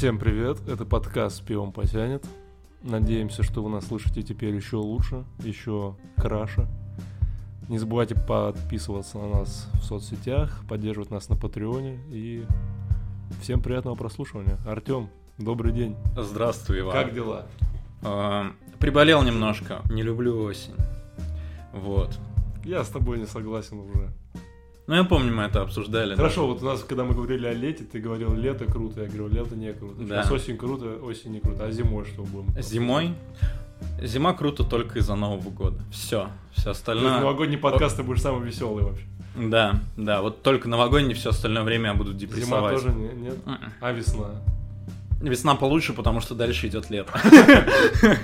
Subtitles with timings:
[0.00, 2.24] Всем привет, это подкаст «Пивом потянет».
[2.82, 6.66] Надеемся, что вы нас слышите теперь еще лучше, еще краше.
[7.68, 12.46] Не забывайте подписываться на нас в соцсетях, поддерживать нас на Патреоне и
[13.42, 14.56] всем приятного прослушивания.
[14.66, 15.94] Артем, добрый день.
[16.16, 16.92] Здравствуй, Иван.
[16.94, 17.44] Как дела?
[18.00, 20.76] А, приболел немножко, не люблю осень.
[21.74, 22.18] Вот.
[22.64, 24.10] Я с тобой не согласен уже.
[24.90, 26.16] Ну, я помню, мы это обсуждали.
[26.16, 29.28] Хорошо, вот у нас, когда мы говорили о лете, ты говорил, лето круто, я говорю,
[29.28, 29.94] лето не круто.
[30.02, 30.24] Да.
[30.24, 31.64] Сейчас осень круто, осень не круто.
[31.64, 32.52] А зимой что будем?
[32.52, 32.60] да.
[32.60, 33.14] Зимой?
[34.02, 35.78] Зима круто только из-за Нового года.
[35.92, 36.26] Все.
[36.50, 37.20] Все То есть остальное...
[37.20, 39.04] новогодний подкаст ты будешь самый веселый вообще.
[39.36, 40.22] Да, да.
[40.22, 42.74] Вот только новогодний, все остальное время я буду Зима депрессовать.
[42.82, 43.36] тоже не- нет?
[43.46, 43.72] М-м.
[43.80, 44.42] А весна?
[45.20, 47.12] Весна получше, потому что дальше идет лето.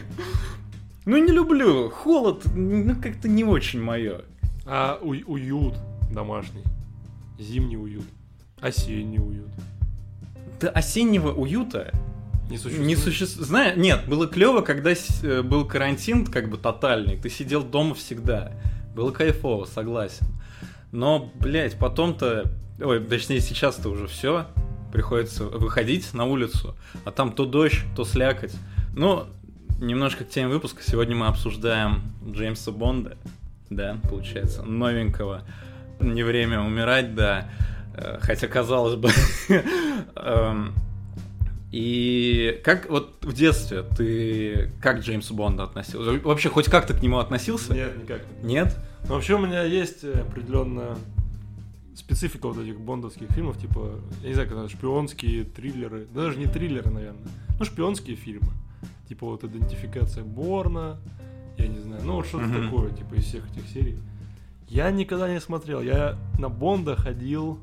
[1.05, 1.89] Ну, не люблю.
[1.91, 4.23] Холод, ну, как-то не очень мое.
[4.65, 5.75] А уют
[6.11, 6.63] домашний.
[7.39, 8.05] Зимний уют.
[8.61, 9.51] Осенний уют.
[10.61, 11.93] Да осеннего уюта
[12.51, 12.87] Не существует?
[12.87, 13.47] Не существует.
[13.49, 17.19] Знаешь, нет, было клево, когда э, был карантин как бы тотальный.
[17.19, 18.53] Ты сидел дома всегда.
[18.95, 20.27] Было кайфово, согласен.
[20.93, 22.51] Но, блядь, потом-то...
[22.81, 24.47] Ой, точнее, сейчас-то уже все.
[24.93, 28.55] Приходится выходить на улицу, а там то дождь, то слякоть.
[28.95, 29.27] Ну,
[29.79, 30.83] немножко к теме выпуска.
[30.83, 33.19] Сегодня мы обсуждаем Джеймса Бонда.
[33.69, 35.43] Да, получается, новенького.
[36.01, 37.49] Не время умирать, да.
[37.95, 39.11] Э, Хотя, казалось бы...
[40.17, 40.75] эм,
[41.73, 46.13] и как вот в детстве ты как к Джеймсу Бонду относился?
[46.23, 47.75] Вообще хоть как-то к нему относился?
[47.75, 48.23] Нет, никак.
[48.43, 48.77] Нет?
[49.09, 50.97] Но вообще у меня есть определенная
[51.95, 56.39] специфика вот этих бондовских фильмов, типа, я не знаю, как это, шпионские триллеры, да даже
[56.39, 57.27] не триллеры, наверное,
[57.59, 58.49] ну, шпионские фильмы,
[59.09, 60.99] типа вот идентификация Борна,
[61.59, 62.65] я не знаю, ну, вот что-то Мгм.
[62.65, 63.99] такое, типа, из всех этих серий.
[64.69, 67.61] Я никогда не смотрел, я на Бонда ходил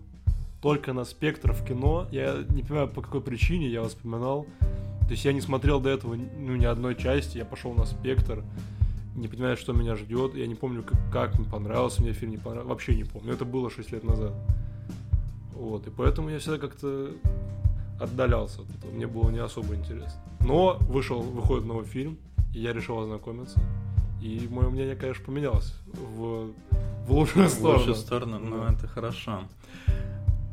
[0.62, 4.45] только на Спектр в кино, я не понимаю, по какой причине я воспоминал,
[5.02, 8.44] то есть я не смотрел до этого ну, ни одной части, я пошел на Спектр,
[9.16, 10.36] не понимаю, что меня ждет.
[10.36, 12.70] Я не помню, как, как мне понравился мне фильм, не понравился.
[12.70, 13.33] Вообще не помню.
[13.33, 14.33] Это было 6 лет назад.
[15.54, 15.86] Вот.
[15.88, 17.11] И поэтому я всегда как-то
[18.00, 18.92] отдалялся от этого.
[18.92, 20.20] Мне было не особо интересно.
[20.39, 22.17] Но вышел, выходит новый фильм,
[22.54, 23.60] и я решил ознакомиться.
[24.22, 26.52] И мое мнение, конечно, поменялось в,
[27.05, 27.77] в лучшую В сторону.
[27.77, 28.73] лучшую сторону, ну Да.
[28.73, 29.41] это хорошо.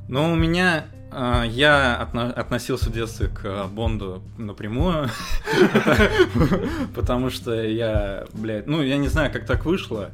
[0.08, 5.08] Но у меня э, я отно- относился в детстве к э, Бонду напрямую,
[6.94, 10.10] потому что я, блядь, ну я не знаю, как так вышло.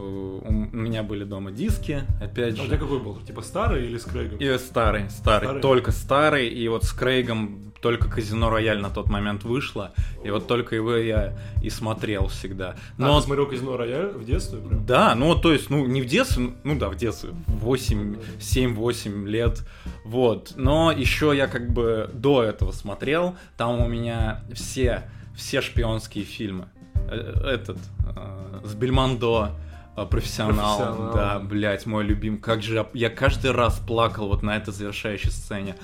[0.00, 2.82] Э, У меня были дома диски, опять А у тебя же.
[2.82, 3.16] какой был?
[3.20, 4.38] Типа старый или с Крейгом?
[4.38, 5.62] И старый, старый, Старый?
[5.62, 10.46] только старый, и вот с Крейгом только Казино Рояль на тот момент вышло, и вот
[10.46, 12.76] только его я и смотрел всегда.
[12.98, 14.84] Но Но а, ты смотрел Казино Рояль в детстве прям?
[14.84, 19.66] да, ну то есть, ну не в детстве, ну да, в детстве, 8, 7-8 лет,
[20.04, 20.52] вот.
[20.56, 26.66] Но еще я как бы до этого смотрел, там у меня все, все шпионские фильмы.
[27.08, 27.78] Э, Этот,
[28.14, 29.52] э, с Бельмондо,
[29.94, 31.14] профессионал, Профессионал.
[31.14, 32.38] да, блять, мой любим.
[32.38, 35.76] Как же я, я каждый раз плакал вот на этой завершающей сцене.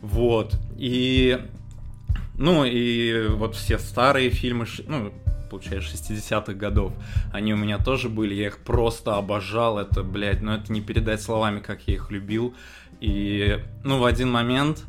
[0.00, 0.56] Вот.
[0.76, 1.38] И
[2.40, 5.12] ну и вот все старые фильмы, ну,
[5.50, 6.94] получается, 60-х годов,
[7.32, 11.20] они у меня тоже были, я их просто обожал, это, блядь, ну это не передать
[11.20, 12.54] словами, как я их любил.
[13.00, 14.84] И, ну, в один момент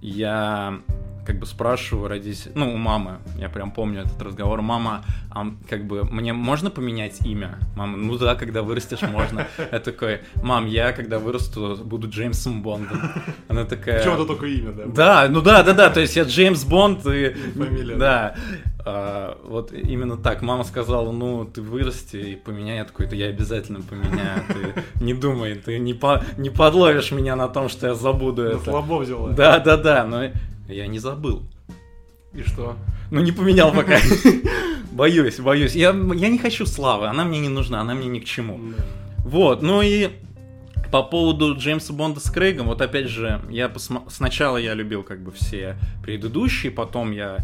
[0.00, 0.80] я
[1.26, 5.86] как бы спрашиваю родителей, ну, у мамы, я прям помню этот разговор, мама, а как
[5.86, 7.58] бы мне можно поменять имя?
[7.76, 9.46] Мама, ну да, когда вырастешь, можно.
[9.72, 13.00] Я такой, мам, я когда вырасту, буду Джеймсом Бондом.
[13.48, 13.98] Она такая...
[13.98, 14.84] Почему это только имя, да?
[14.86, 17.30] Да, ну да, да, да, то есть я Джеймс Бонд и...
[17.54, 18.34] фамилия, Да.
[18.88, 20.42] А, вот именно так.
[20.42, 22.76] Мама сказала, ну, ты вырасти и поменяй.
[22.76, 24.42] Я такой, да я обязательно поменяю.
[24.46, 28.48] Ты не думай, ты не, по- не подловишь меня на том, что я забуду На
[28.50, 28.60] это.
[28.70, 29.30] слабо взяла.
[29.30, 30.30] Да, да, да, но
[30.68, 31.42] я не забыл.
[32.32, 32.76] И что?
[33.10, 33.98] Ну, не поменял пока.
[34.92, 35.74] Боюсь, боюсь.
[35.74, 38.60] Я, я не хочу славы, она мне не нужна, она мне ни к чему.
[39.18, 40.10] Вот, ну и
[40.90, 45.20] по поводу Джеймса Бонда с Крейгом, вот опять же, я посма- сначала я любил как
[45.20, 47.38] бы все предыдущие, потом я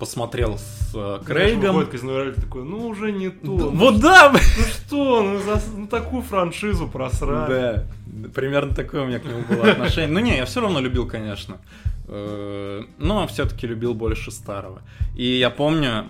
[0.00, 1.76] посмотрел с э, Крейгом.
[1.76, 3.56] выходит Казино Рояль, ты такой, ну уже не то.
[3.56, 7.48] Да, ну, Вот да, Ну что, ну, за, ну такую франшизу просрали.
[7.48, 7.84] да,
[8.34, 10.10] примерно такое у меня к нему было отношение.
[10.10, 11.58] Ну не, я все равно любил, конечно,
[12.12, 14.82] Э, но все-таки любил больше старого.
[15.14, 16.06] И я помню,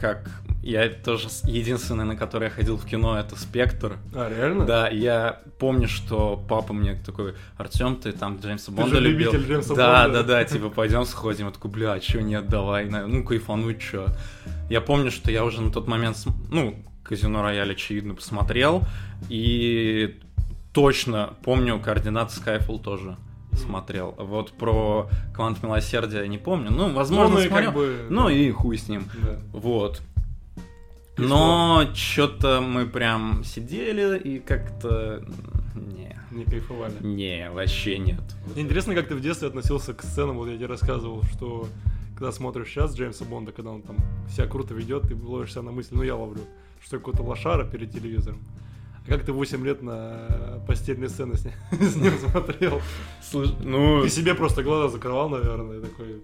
[0.00, 0.30] как
[0.62, 3.98] я тоже единственный, на который я ходил в кино, это Спектр.
[4.12, 4.66] А, реально?
[4.66, 9.32] Да, я помню, что папа мне такой, Артем, ты там Джеймса Бонда же любил.
[9.32, 10.22] любитель Джеймса да, Бонда.
[10.22, 11.46] да, да, типа пойдем сходим.
[11.46, 14.08] Я такой, бля, а чё нет, давай, ну кайфануть, чё.
[14.68, 16.16] Я помню, что я уже на тот момент,
[16.50, 18.82] ну, Казино Рояль, очевидно, посмотрел,
[19.28, 20.18] и
[20.72, 23.16] точно помню координаты Skyfall тоже.
[23.56, 24.14] Смотрел.
[24.18, 26.70] Вот про Квант Милосердия не помню.
[26.70, 27.66] Ну, возможно, Ну, смотрел.
[27.72, 28.06] как бы...
[28.10, 29.04] Ну и хуй с ним.
[29.22, 29.38] Да.
[29.52, 30.02] Вот.
[31.18, 35.24] И Но что-то мы прям сидели и как-то...
[35.74, 36.94] Не, Не кайфовали.
[37.00, 38.20] не, вообще нет.
[38.52, 41.68] Мне интересно, как ты в детстве относился к сценам, вот я тебе рассказывал, что
[42.14, 43.96] когда смотришь сейчас Джеймса Бонда, когда он там
[44.30, 46.40] себя круто ведет, ты ловишься на мысль, ну я ловлю,
[46.82, 48.40] что какой-то лошара перед телевизором.
[49.08, 52.80] Как ты 8 лет на постельные сцены с ним, с ним смотрел?
[53.22, 54.02] Слушай, ну...
[54.02, 56.22] Ты себе просто глаза закрывал, наверное, такой.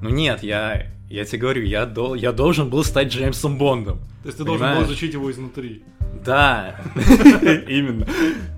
[0.00, 3.98] Ну нет, я, я тебе говорю, я, дол- я должен был стать Джеймсом Бондом.
[4.22, 4.88] То есть ты должен был Понимаешь?
[4.90, 5.82] изучить его изнутри.
[6.24, 8.06] Да, именно.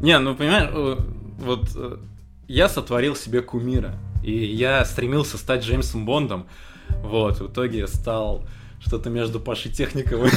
[0.00, 0.96] Не, ну понимаешь, э,
[1.38, 1.96] вот э,
[2.48, 6.46] я сотворил себе кумира, и я стремился стать Джеймсом Бондом.
[7.02, 8.44] Вот, в итоге стал
[8.80, 10.30] что-то между Пашей Техниковым.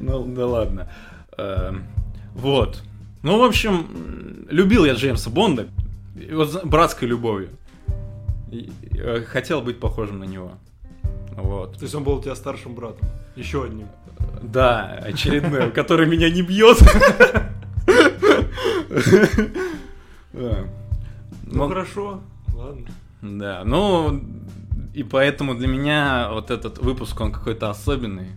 [0.00, 0.90] Ну, да ладно.
[1.38, 1.84] Эм,
[2.34, 2.82] Вот.
[3.22, 5.68] Ну, в общем, любил я Джеймса Бонда.
[6.32, 7.50] Вот братской любовью.
[8.50, 10.52] Э, Хотел быть похожим на него.
[11.32, 11.76] Вот.
[11.76, 13.08] То есть он был у тебя старшим братом.
[13.36, 13.88] Еще одним.
[14.42, 16.78] Да, очередной, который меня не бьет.
[20.32, 22.20] Ну, хорошо,
[22.54, 22.86] ладно.
[23.22, 24.20] Да, ну
[24.94, 28.28] и поэтому для меня вот этот выпуск, он какой-то особенный.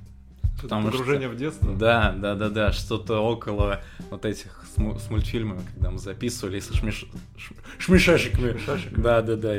[0.63, 1.73] Потому что- Погружение в детство.
[1.73, 6.59] Да, да, да, да, что-то около вот этих с, му- с мультфильмами, когда мы записывали
[6.59, 7.05] со шмеш...
[7.37, 8.51] ш- шмешашиками.
[8.57, 9.01] Шмешашиками.
[9.01, 9.55] Да, да, да.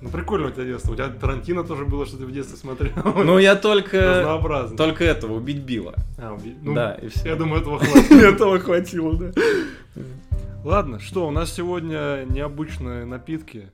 [0.00, 0.92] Ну прикольно у тебя детство.
[0.92, 2.92] У тебя Тарантино тоже было, что ты в детстве смотрел.
[3.04, 3.98] Ну я только...
[4.20, 4.76] Разнообразно.
[4.76, 5.94] Только этого, убить Билла.
[6.18, 7.30] А, уби- ну, Да, и все.
[7.30, 8.10] Я думаю, этого хватит.
[8.12, 9.32] Этого хватило, да.
[10.64, 13.68] Ладно, что, у нас сегодня необычные напитки.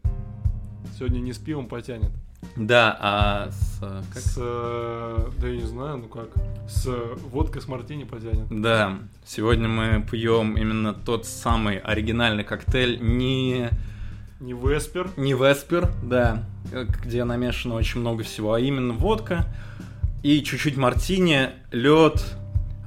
[0.98, 2.10] Сегодня не с пивом потянет.
[2.56, 3.80] Да, а с...
[4.12, 4.22] Как?
[4.22, 6.28] С, да я не знаю, ну как,
[6.68, 6.86] с
[7.30, 8.46] водкой с мартини потянет.
[8.50, 13.70] Да, сегодня мы пьем именно тот самый оригинальный коктейль, не,
[14.40, 15.10] Не Веспер.
[15.16, 16.44] не Веспер, да,
[17.04, 19.46] где намешано очень много всего, а именно водка
[20.22, 22.36] и чуть-чуть мартини, лед,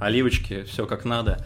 [0.00, 1.44] оливочки, все как надо,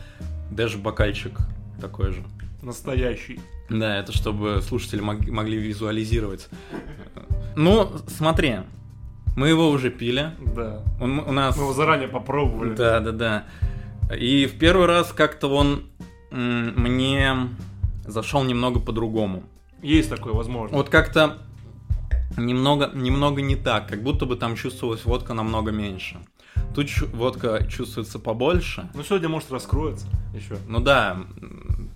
[0.51, 1.39] даже бокальчик
[1.81, 2.23] такой же.
[2.63, 3.41] Настоящий.
[3.69, 6.49] Да, это чтобы слушатели мог- могли визуализировать.
[7.57, 8.59] Ну, смотри,
[9.37, 10.83] мы его уже пили, Да.
[11.01, 11.57] он, у нас...
[11.57, 12.75] Мы его заранее попробовали.
[12.75, 13.45] Да, да, да.
[14.17, 15.85] И в первый раз как-то он
[16.31, 17.35] мне
[18.07, 19.43] зашел немного по-другому.
[19.83, 20.77] Есть такое, возможно.
[20.77, 21.39] Вот как-то
[22.37, 26.19] немного, немного не так, как будто бы там чувствовалась водка намного меньше.
[26.75, 28.89] Тут водка чувствуется побольше.
[28.95, 30.57] Ну сегодня, может, раскроется еще.
[30.69, 31.19] Ну да,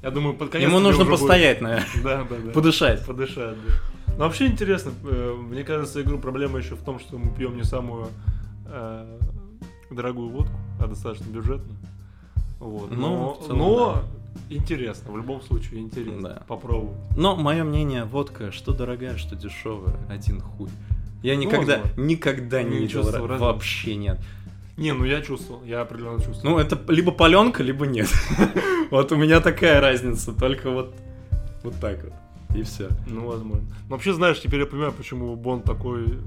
[0.02, 2.52] Я думаю, под конец ему нужно уже будет- постоять, наверное, Да, да, да.
[2.52, 3.04] подышать.
[3.06, 4.12] Подышать, да.
[4.18, 7.64] Но вообще интересно, э, мне кажется, игру проблема еще в том, что мы пьем не
[7.64, 8.08] самую
[8.66, 9.18] э,
[9.90, 11.76] дорогую водку, а достаточно бюджетную.
[12.60, 12.90] Вот.
[12.90, 14.02] Ну, Но, в целом, но
[14.48, 16.42] интересно, в любом случае интересно Да.
[16.48, 16.96] попробовать.
[17.16, 20.68] Но мое мнение, водка, что дорогая, что дешевая, один хуй.
[21.22, 22.00] Я никогда, возможно.
[22.02, 23.02] никогда не Не видел,
[23.38, 24.18] вообще нет.
[24.76, 26.56] Не, ну я чувствовал, я определенно чувствовал.
[26.56, 28.08] Ну, это либо паленка, либо нет.
[28.90, 30.94] Вот у меня такая разница, только вот
[31.64, 32.12] вот так вот.
[32.56, 32.88] И все.
[33.08, 33.64] Ну, возможно.
[33.88, 36.18] Но вообще, знаешь, теперь я понимаю, почему Бон такой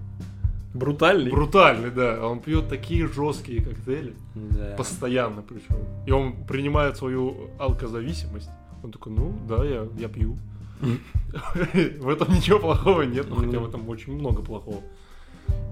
[0.74, 1.32] Брутальный?
[1.32, 2.28] брутальный, да.
[2.28, 4.76] Он пьет такие жесткие коктейли, Да.
[4.78, 5.78] постоянно причем.
[6.06, 8.50] И он принимает свою алкозависимость.
[8.84, 10.38] Он такой, ну, да, я, я пью.
[12.02, 14.82] В этом ничего плохого нет, ну хотя в этом очень много плохого.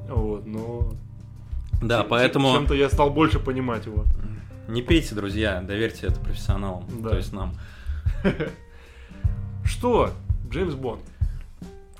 [0.09, 0.91] Вот, но...
[1.81, 4.05] Да, поэтому Чем-то я стал больше понимать его.
[4.67, 7.09] не пейте, друзья, доверьте это профессионалам, Да.
[7.09, 7.53] то есть нам.
[9.65, 10.11] Что?
[10.49, 11.01] Джеймс Бонд.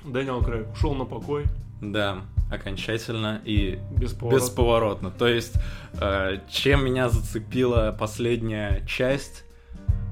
[0.04, 1.44] Дэниел Крейг ушел на покой
[1.82, 2.18] Да,
[2.50, 4.44] окончательно и бесповоротно.
[4.44, 5.10] бесповоротно.
[5.10, 5.54] То есть,
[6.00, 9.44] э, чем меня зацепила последняя часть,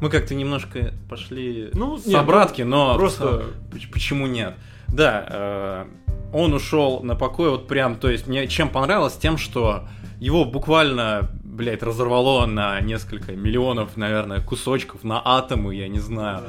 [0.02, 4.54] мы как-то немножко пошли Ну, с нет, обратки, но просто- поч- почему нет?
[4.88, 5.84] Да, э,
[6.32, 9.88] он ушел на покой, вот прям, то есть мне чем понравилось, тем, что
[10.18, 16.44] его буквально, блядь, разорвало на несколько миллионов, наверное, кусочков, на атомы, я не знаю,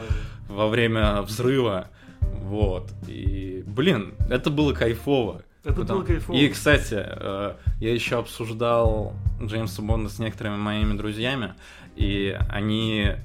[0.48, 1.90] во время взрыва.
[2.22, 2.92] Вот.
[3.08, 5.44] И, блин, это было кайфово.
[5.64, 6.38] Это было кайфово.
[6.38, 11.54] И, кстати, э, я еще обсуждал Джеймса Бонда с некоторыми моими друзьями,
[11.96, 13.16] и они...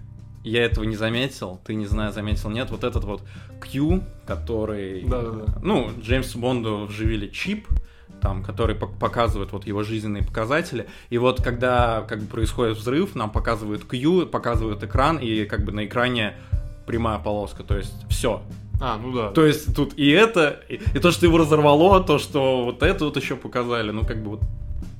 [0.44, 3.22] Я этого не заметил, ты, не знаю, заметил, нет, вот этот вот
[3.60, 5.04] Q, который...
[5.04, 5.58] Да-да-да.
[5.62, 7.68] Ну, Джеймсу Бонду вживили чип,
[8.20, 10.86] там, который пок- показывает вот его жизненные показатели.
[11.10, 15.72] И вот когда как бы происходит взрыв, нам показывают Q, показывают экран, и как бы
[15.72, 16.34] на экране
[16.86, 18.42] прямая полоска, то есть все.
[18.80, 19.30] А, ну да.
[19.30, 23.04] То есть тут и это, и, и то, что его разорвало, то, что вот это
[23.04, 24.40] вот еще показали, ну как бы вот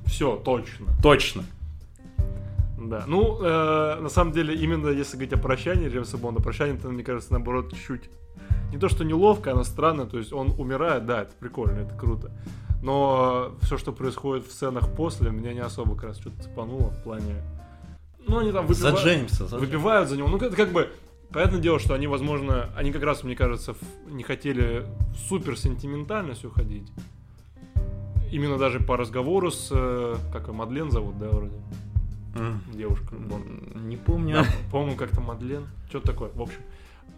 [0.05, 0.87] Все, точно.
[1.01, 1.43] точно.
[2.89, 3.03] Да.
[3.07, 7.03] Ну, э, на самом деле, именно если говорить о прощании Джеймса Бонда, прощание, то, мне
[7.03, 8.09] кажется, наоборот, чуть-чуть
[8.71, 12.31] не то, что неловко, она странная, то есть он умирает, да, это прикольно, это круто.
[12.81, 17.03] Но все, что происходит в сценах после, меня не особо как раз что-то цепануло в
[17.03, 17.41] плане...
[18.27, 19.47] Ну, они там За выпивают, Джеймса.
[19.47, 20.27] за выпивают за него.
[20.27, 20.89] Ну, это как бы...
[21.31, 23.73] Понятное дело, что они, возможно, они как раз, мне кажется,
[24.07, 26.91] не хотели в супер сентиментальность уходить.
[28.31, 29.69] Именно даже по разговору с...
[29.71, 31.55] э, Как ее, Мадлен зовут, да, вроде?
[32.73, 33.15] Девушка.
[33.75, 34.35] Не помню.
[34.35, 35.67] Да, по-моему, как-то Мадлен.
[35.89, 36.29] Что-то такое.
[36.33, 36.59] В общем.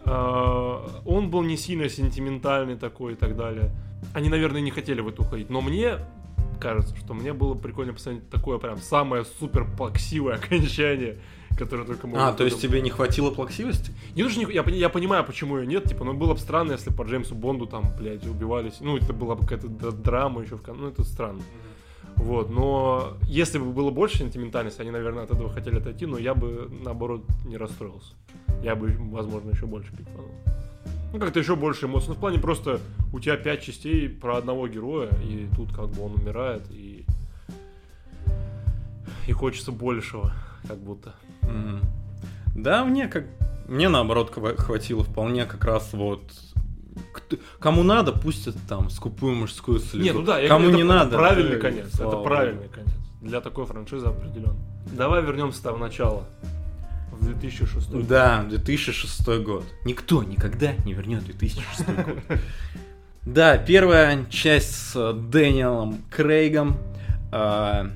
[0.04, 3.70] э, Он был не сильно сентиментальный такой и так далее.
[4.14, 5.50] Они, наверное, не хотели в это уходить.
[5.50, 5.98] Но мне
[6.60, 11.18] кажется, что мне было прикольно посмотреть такое прям самое супер плаксивое окончание,
[11.58, 13.92] которое только можно А, то есть тебе не хватило плаксивости?
[14.14, 17.02] Не не- я, я понимаю, почему ее нет, типа, но было бы странно, если по
[17.02, 18.76] Джеймсу Бонду там, блядь, убивались.
[18.80, 21.42] Ну, это была бы какая-то драма еще в кон- Ну, это странно.
[22.16, 26.34] Вот, но если бы было больше сентиментальности, они, наверное, от этого хотели отойти, но я
[26.34, 28.14] бы, наоборот, не расстроился.
[28.62, 30.30] Я бы, возможно, еще больше кайфанул.
[31.12, 32.08] Ну, как-то еще больше эмоций.
[32.08, 32.80] Ну, в плане просто
[33.12, 37.04] у тебя пять частей про одного героя, и тут как бы он умирает, и...
[39.26, 40.32] И хочется большего,
[40.66, 41.14] как будто.
[41.42, 41.80] Мгм.
[42.54, 43.24] Да, мне как...
[43.68, 46.22] Мне наоборот хва- хватило вполне как раз вот...
[47.12, 50.04] Кто- Кому надо, пусть это там скупую мужскую слезу.
[50.04, 51.08] Не, ну да, я Кому говорю, не это, надо.
[51.10, 51.94] Это правильный да, конец.
[51.94, 52.24] это богу.
[52.24, 52.90] правильный конец.
[53.20, 54.56] Для такой франшизы определенно.
[54.92, 56.24] Давай вернемся в начало.
[57.12, 58.06] В 2006 год.
[58.06, 59.64] Да, 2006 год.
[59.84, 62.18] Никто никогда не вернет 2006 год.
[63.24, 66.76] Да, первая часть с э, Дэниелом Крейгом
[67.32, 67.88] э,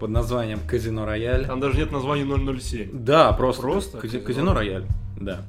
[0.00, 1.46] под названием Казино Рояль.
[1.46, 2.24] Там даже нет названия
[2.58, 2.90] 007.
[2.92, 3.62] Да, просто.
[3.62, 4.84] Просто Кази- Казино Казино Рояль.
[5.20, 5.42] Да.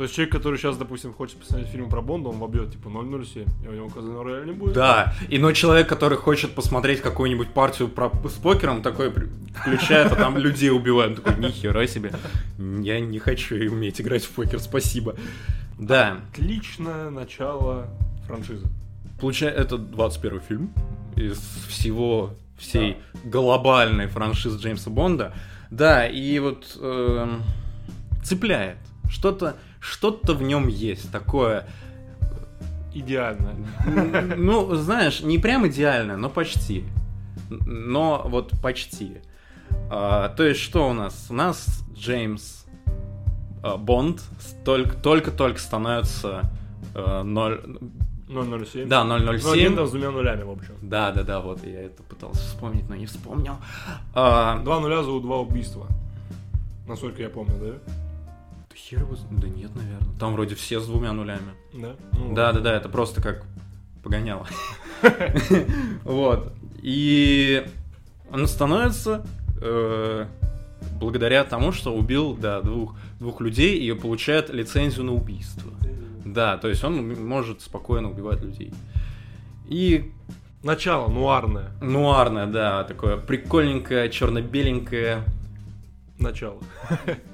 [0.00, 3.46] То есть человек, который сейчас, допустим, хочет посмотреть фильм про Бонда, он вобьет типа 007,
[3.62, 4.72] и у него казино рояль не будет.
[4.72, 10.16] Да, и но человек, который хочет посмотреть какую-нибудь партию про- с покером, такой включает, а
[10.16, 11.18] там людей убивают.
[11.18, 12.12] Он такой, нихера себе,
[12.56, 15.16] я не хочу уметь играть в покер, спасибо.
[15.78, 17.90] Да, Отличное начало
[18.26, 18.68] франшизы.
[19.20, 20.72] получается, это 21 фильм
[21.14, 21.36] из
[21.68, 25.34] всего, всей глобальной франшизы Джеймса Бонда.
[25.70, 27.42] Да, и вот эм,
[28.24, 28.78] цепляет.
[29.10, 31.66] Что-то что-то в нем есть такое
[32.92, 33.54] Идеально.
[34.36, 36.84] Ну, знаешь, не прям идеально, но почти.
[37.48, 39.18] Но вот почти.
[39.90, 41.26] А, то есть, что у нас?
[41.30, 42.64] У нас Джеймс
[43.62, 44.22] а, Бонд
[44.64, 46.50] только-только становится
[46.94, 47.60] а, ноль...
[48.28, 48.88] 007.
[48.88, 49.76] Да, Ну, один 007.
[49.76, 50.74] там с двумя нулями, в общем.
[50.82, 53.54] Да, да, да, вот я это пытался вспомнить, но не вспомнил.
[54.14, 55.86] А, Два нуля зовут два убийства.
[56.86, 57.92] Насколько я помню, да?
[58.70, 60.18] Да хер его Да нет, наверное.
[60.18, 61.52] Там вроде все с двумя нулями.
[61.74, 61.96] Да?
[62.12, 63.44] Ну, Да, да, да, это просто как
[64.02, 64.46] погоняло.
[66.04, 66.52] Вот.
[66.82, 67.66] И
[68.32, 69.26] он становится
[69.60, 70.26] э,
[70.98, 75.72] благодаря тому, что убил да, двух, двух людей и получает лицензию на убийство.
[76.24, 78.72] Да, то есть он может спокойно убивать людей.
[79.68, 80.12] И
[80.62, 81.70] Начало нуарное.
[81.80, 85.24] нуарное, да, такое прикольненькое, черно-беленькое.
[86.18, 86.60] Начало.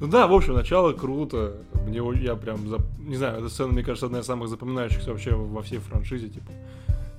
[0.00, 1.58] Ну да, в общем, начало круто.
[1.86, 5.34] Мне я прям зап- не знаю, эта сцена, мне кажется, одна из самых запоминающихся вообще
[5.34, 6.50] во всей франшизе, типа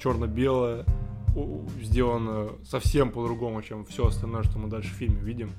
[0.02, 0.84] черно-белая,
[1.80, 5.52] сделано совсем по-другому, чем все остальное, что мы дальше в фильме видим.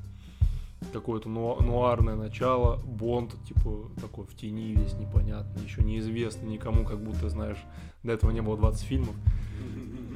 [0.93, 6.99] Какое-то нуа- нуарное начало, Бонд, типа, такой в тени весь непонятный, еще неизвестный никому, как
[6.99, 7.59] будто, знаешь,
[8.03, 9.15] до этого не было 20 фильмов.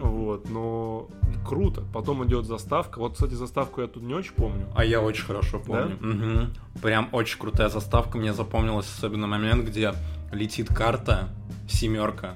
[0.00, 1.08] Вот, но
[1.46, 1.82] круто.
[1.92, 2.98] Потом идет заставка.
[2.98, 4.66] Вот, кстати, заставку я тут не очень помню.
[4.74, 5.96] А я очень хорошо помню.
[6.00, 6.54] Мгм.
[6.82, 8.18] Прям очень крутая заставка.
[8.18, 9.94] Мне запомнилась особенно момент, где
[10.32, 11.28] летит карта
[11.68, 12.34] семерка.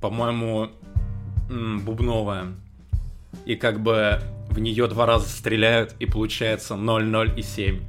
[0.00, 0.70] По-моему,
[1.48, 2.46] бубновая.
[3.44, 4.20] И как бы
[4.50, 7.80] в нее два раза стреляют, и получается 0-0 и 7.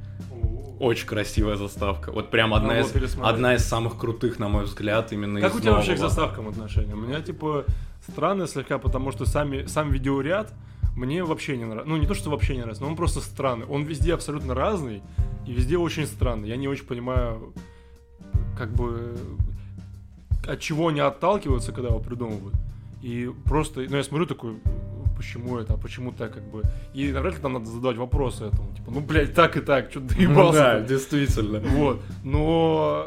[0.80, 2.12] Очень красивая заставка.
[2.12, 5.72] Вот прям одна из, одна из самых крутых, на мой взгляд, именно Как у тебя
[5.72, 6.08] вообще к нового.
[6.08, 6.94] заставкам отношения?
[6.94, 7.64] У меня, типа,
[8.10, 10.52] странно слегка, потому что сами, сам видеоряд
[10.96, 11.88] мне вообще не нравится.
[11.88, 13.66] Ну, не то, что вообще не нравится, но он просто странный.
[13.66, 15.02] Он везде абсолютно разный
[15.46, 16.48] и везде очень странный.
[16.48, 17.52] Я не очень понимаю,
[18.56, 19.16] как бы,
[20.46, 22.54] от чего они отталкиваются, когда его придумывают.
[23.02, 24.56] И просто, ну, я смотрю такой,
[25.16, 26.62] почему это, а почему так, как бы.
[26.94, 28.74] И навряд ли там надо задавать вопросы этому.
[28.74, 30.58] Типа, ну, блядь, так и так, что Ну доебался.
[30.58, 31.60] да, действительно.
[31.60, 32.00] Вот.
[32.24, 33.06] Но,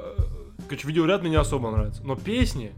[0.69, 2.01] короче, видеоряд мне не особо нравится.
[2.05, 2.71] Но песни...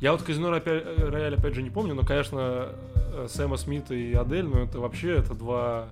[0.00, 2.68] Я вот Казино Рояль, Рояль опять же не помню, но, конечно,
[3.14, 5.88] э, Сэма Смита и Адель, ну это вообще, это два,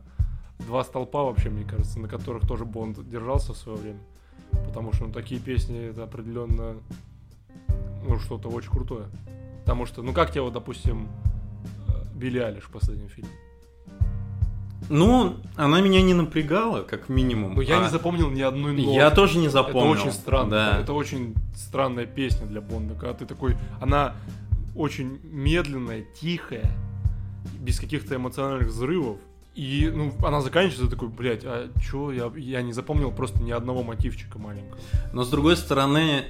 [0.58, 4.00] два столпа вообще, мне кажется, на которых тоже Бонд держался в свое время.
[4.66, 6.76] Потому что, ну, такие песни, это определенно,
[8.06, 9.06] ну, что-то очень крутое.
[9.60, 11.08] Потому что, ну, как тебе, вот, допустим,
[11.88, 13.30] э, Билли Алиш в последнем фильме?
[14.88, 17.54] Ну, она меня не напрягала, как минимум.
[17.54, 18.90] Но я а не запомнил ни одной ноты.
[18.90, 19.94] Я тоже не запомнил.
[19.94, 20.50] Это очень странно.
[20.50, 20.80] Да.
[20.80, 23.56] Это очень странная песня для Бонда, когда ты такой...
[23.80, 24.14] Она
[24.74, 26.70] очень медленная, тихая,
[27.60, 29.18] без каких-то эмоциональных взрывов.
[29.54, 33.84] И, ну, она заканчивается такой, блядь, а чё, я, я не запомнил просто ни одного
[33.84, 34.78] мотивчика маленького.
[35.12, 36.24] Но с другой стороны,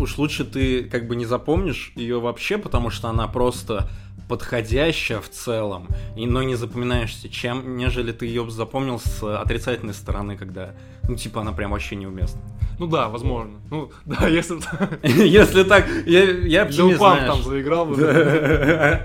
[0.00, 3.88] уж лучше ты как бы не запомнишь ее вообще, потому что она просто
[4.28, 10.36] подходящая в целом, и, но не запоминаешься, чем, нежели ты ее запомнил с отрицательной стороны,
[10.36, 10.74] когда,
[11.08, 12.40] ну, типа, она прям вообще неуместна.
[12.78, 13.58] Ну да, возможно.
[13.70, 14.58] Ну, да, если
[15.26, 17.86] Если так, я, оптимист, там заиграл.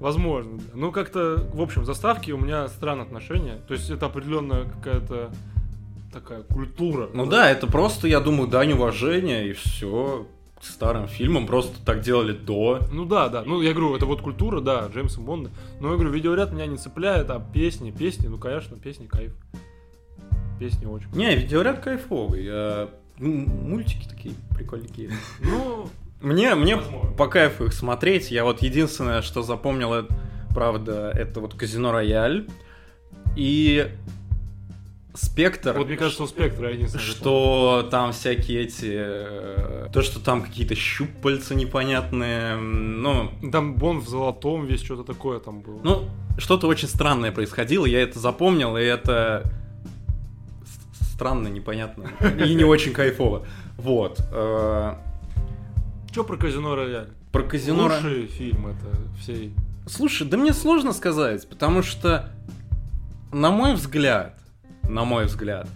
[0.00, 0.64] Возможно, да.
[0.74, 3.58] Ну, как-то, в общем, заставки у меня странные отношения.
[3.66, 5.32] То есть это определенная какая-то
[6.20, 7.08] такая культура.
[7.14, 10.26] Ну да, это просто, я думаю, дань уважения, и все.
[10.60, 12.80] К старым фильмам просто так делали до.
[12.90, 13.44] Ну да, да.
[13.46, 15.50] Ну, я говорю, это вот культура, да, Джеймса Бонда.
[15.80, 19.32] Но я говорю, видеоряд меня не цепляет, а песни, песни, ну, конечно, песни кайф.
[20.58, 21.06] Песни очень.
[21.12, 22.44] Не, видеоряд кайфовый.
[22.50, 25.10] а, ну, мультики такие прикольненькие.
[25.40, 25.88] Ну,
[26.20, 27.10] Мне, мне Возможно.
[27.12, 28.32] по кайфу их смотреть.
[28.32, 30.12] Я вот единственное, что запомнил, это,
[30.52, 32.48] правда, это вот Казино Рояль.
[33.36, 33.88] И
[35.14, 35.72] Спектр.
[35.76, 37.04] вот мне кажется, у Спектра я не знаю.
[37.04, 38.92] что там всякие эти...
[38.94, 42.56] э, То, что там какие-то щупальца непонятные.
[42.56, 45.80] Ну, Там Бонд в золотом весь, что-то такое там было.
[45.82, 47.84] ну, что-то очень странное происходило.
[47.86, 49.50] Я это запомнил, и это
[51.14, 52.10] странно, непонятно.
[52.44, 53.44] И не очень кайфово.
[53.76, 54.20] Вот.
[54.30, 54.94] э,
[56.12, 57.08] Что про Казино Рояль?
[57.32, 57.84] Про казино...
[57.84, 58.86] Лучший фильм это
[59.20, 59.52] всей.
[59.86, 62.30] Слушай, да мне сложно сказать, потому что,
[63.32, 64.38] на мой взгляд,
[64.82, 65.68] на мой взгляд,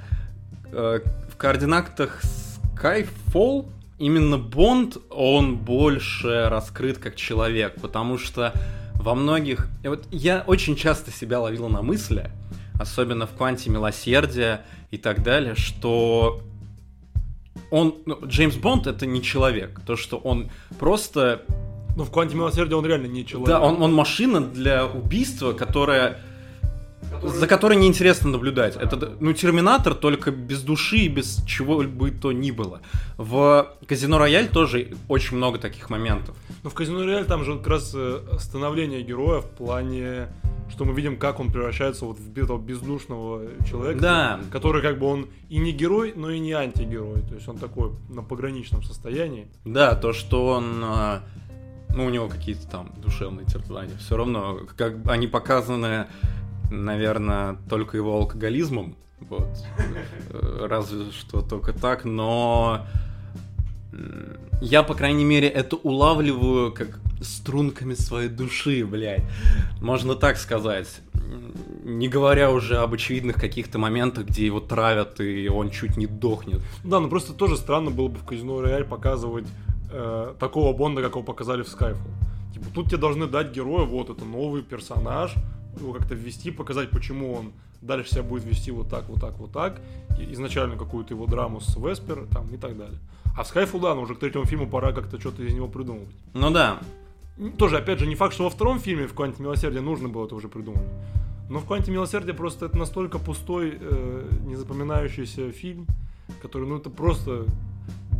[0.73, 2.21] э, в координатах
[2.77, 3.69] Skyfall
[3.99, 8.53] именно Бонд, он больше раскрыт как человек, потому что
[8.95, 9.69] во многих...
[9.85, 12.31] Вот я очень часто себя ловила на мысли,
[12.81, 16.43] особенно в «Кванте милосердия» и так далее, что
[17.71, 21.43] он, ну, Джеймс Бонд это не человек, то, что он просто
[21.97, 23.49] Ну, в Кванте Милосердия он реально не человек.
[23.49, 26.19] да, он, он машина для убийства, которая...
[27.23, 28.77] За которой неинтересно наблюдать.
[28.77, 32.81] Это, ну, Терминатор только без души и без чего бы то ни было.
[33.17, 36.37] В Казино Рояль тоже очень много таких моментов.
[36.63, 40.29] Но в Казино Рояль там же как раз э, становление героя в плане,
[40.71, 44.01] что мы видим, как он превращается вот в этого бездушного человека.
[44.01, 44.41] Да.
[44.51, 47.23] Который как бы он и не герой, но и не антигерой.
[47.23, 49.49] То есть он такой на пограничном состоянии.
[49.65, 50.83] Да, то, что он...
[50.85, 51.23] а,
[51.95, 53.97] Ну, у него какие-то там душевные терзания.
[53.99, 56.07] Все равно, как они показаны,
[56.73, 58.97] наверное, только его алкоголизмом.
[59.21, 59.49] Вот.
[60.31, 62.87] Э, Разве что только так, но...
[64.61, 69.25] Я, по крайней мере, это улавливаю как струнками своей души, блядь.
[69.81, 71.01] Можно так сказать.
[71.85, 76.61] Не говоря уже об очевидных каких-то моментах, где его травят, и он чуть не дохнет.
[76.85, 79.47] Да, ну просто тоже странно было бы в Казино Рояль показывать
[79.91, 81.99] э, такого Бонда, как его показали в Skyfall.
[82.55, 85.35] Типа, тут тебе должны дать героя, вот это новый персонаж,
[85.79, 89.53] его как-то ввести, показать, почему он дальше себя будет вести вот так, вот так, вот
[89.53, 89.81] так,
[90.19, 92.99] изначально какую-то его драму с Веспер там и так далее.
[93.37, 96.15] А в Skyfall, да, ну уже к третьему фильму пора как-то что-то из него придумывать.
[96.35, 96.79] Ну да,
[97.59, 100.35] Тоже, опять же, не факт, что во втором фильме в «Кванте милосердия» нужно было это
[100.35, 100.87] уже придумать.
[101.49, 105.87] Но в «Кванте милосердия» просто это настолько пустой, э, незапоминающийся фильм,
[106.41, 107.47] который, ну, это просто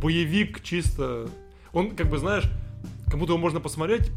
[0.01, 1.29] боевик чисто...
[1.73, 2.45] Он, как бы, знаешь,
[3.05, 4.11] как будто его можно посмотреть,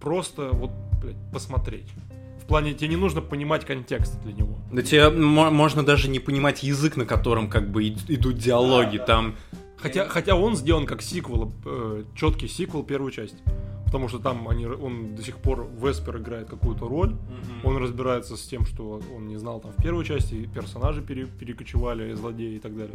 [0.00, 0.70] просто вот,
[1.02, 1.88] блядь, посмотреть.
[2.46, 4.56] В плане, тебе не нужно понимать контекст для него.
[4.70, 8.98] Да тебе мо- можно даже не понимать язык, на котором как бы ид- идут диалоги.
[8.98, 9.34] Там
[9.78, 13.36] Хотя, хотя он сделан как сиквел, э, четкий сиквел первой части.
[13.84, 17.16] Потому что там они, он до сих пор, Веспер играет какую-то роль,
[17.64, 22.14] Он разбирается с тем, что он не знал там в первой части, персонажи пере- перекочевали,
[22.14, 22.94] злодеи и так далее.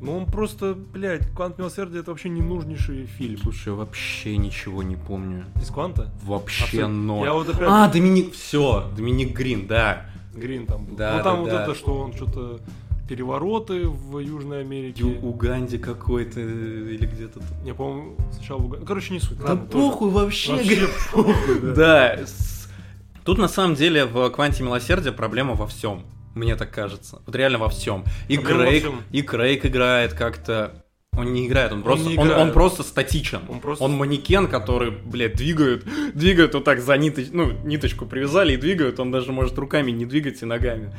[0.00, 3.38] Но он просто, блядь, Квант Милосердия это вообще ненужнейший фильм.
[3.38, 5.44] Слушай, я вообще ничего не помню.
[5.60, 6.10] Из Кванта?
[6.22, 6.94] Вообще Абсолютно.
[6.94, 7.26] ноль.
[7.26, 7.66] Я вот опять...
[7.66, 10.04] А, Доминик, все, Доминик Грин, да.
[10.34, 10.96] Грин там был.
[10.96, 11.62] Да, ну там да, вот да.
[11.62, 12.60] это, что он что-то
[13.08, 15.00] перевороты в Южной Америке.
[15.00, 17.40] Ю- Уганде какой-то или где-то.
[17.64, 18.58] Я, по-моему, сначала...
[18.58, 19.38] в Уга- Короче, не суть.
[19.38, 19.84] Да ладно, тоже.
[19.90, 20.52] похуй вообще.
[20.52, 21.74] Вообще похуй, да.
[21.74, 22.18] Да.
[23.24, 26.02] Тут на самом деле в Кванте Милосердия проблема во всем.
[26.36, 27.22] Мне так кажется.
[27.24, 28.04] Вот реально во всем.
[28.28, 29.02] И во Крейг, всем.
[29.10, 30.84] и Крейг играет как-то.
[31.16, 32.42] Он не играет, он просто, не он, играет.
[32.42, 33.40] он просто статичен.
[33.48, 37.28] Он просто- Он манекен, который, блядь, двигают, двигают вот так за ниточ...
[37.32, 40.94] ну, ниточку привязали и двигают, он даже может руками не двигать и ногами.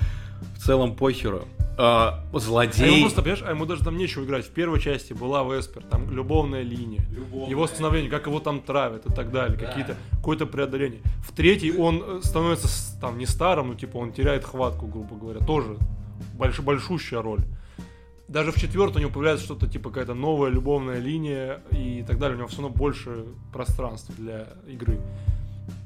[0.55, 1.47] В целом похеру.
[1.77, 3.01] А, А ему злодей...
[3.01, 4.45] просто, понимаешь, а ему даже там нечего играть.
[4.45, 7.01] В первой части была Веспер, там любовная линия.
[7.47, 11.01] Его становление, как его там травят и так далее, какие-то, какое-то преодоление.
[11.23, 12.67] В третьей он э, становится
[12.99, 15.77] там не старым, ну типа он теряет хватку, грубо говоря, тоже
[16.33, 17.45] больш, большущая роль.
[18.27, 22.35] Даже в четвертой у него появляется что-то типа какая-то новая любовная линия и так далее.
[22.35, 24.99] У него все равно больше пространства для игры.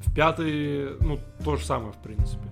[0.04, 2.44] В пятой, ну, то же самое, в принципе.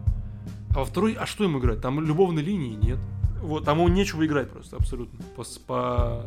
[0.75, 1.81] А во второй, а что ему играть?
[1.81, 2.99] Там любовной линии нет.
[3.43, 5.19] Вот, там ему нечего играть просто, абсолютно.
[5.37, 6.27] По, по,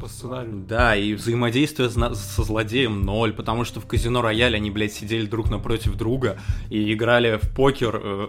[0.00, 0.64] по сценарию.
[0.66, 5.50] Да, и взаимодействие со злодеем ноль, потому что в казино Рояль они, блядь, сидели друг
[5.50, 6.38] напротив друга
[6.70, 8.00] и играли в покер.
[8.02, 8.28] э,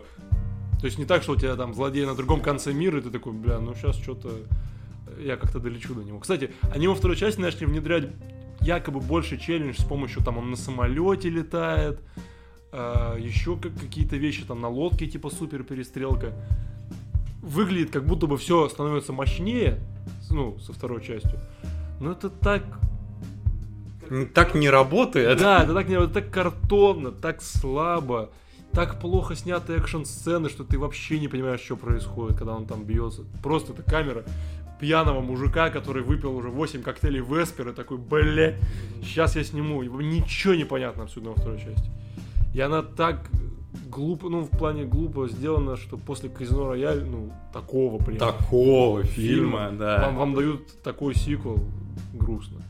[0.80, 3.10] То есть не так, что у тебя там злодей на другом конце мира, и ты
[3.10, 4.30] такой, бля, ну сейчас что-то
[5.20, 6.20] я как-то долечу до него.
[6.20, 8.10] Кстати, они во второй части начали внедрять
[8.62, 12.00] якобы больше челлендж с помощью там он на самолете летает,
[12.72, 16.34] а, еще как какие-то вещи там на лодке типа супер перестрелка.
[17.46, 19.80] Выглядит как будто бы все становится мощнее,
[20.30, 21.40] ну, со второй частью.
[22.00, 22.64] Но это так
[24.34, 25.40] Так не работает.
[25.40, 28.30] да, это так, не- это так картонно, так слабо,
[28.72, 33.24] так плохо сняты экшн-сцены, что ты вообще не понимаешь, что происходит, когда он там бьется.
[33.42, 34.24] Просто это камера
[34.80, 38.56] пьяного мужика, который выпил уже 8 коктейлей Веспер, и такой, блядь,
[39.02, 39.82] сейчас я сниму.
[39.84, 41.90] Ничего не понятно абсолютно во второй части.
[42.54, 43.30] И она так
[43.90, 49.72] глупо, ну, в плане глупо сделана, что после Казино Рояль, ну, такого прям Такого фильма,
[49.72, 50.06] да.
[50.06, 51.60] вам, вам дают такой сиквел,
[52.14, 52.62] грустно.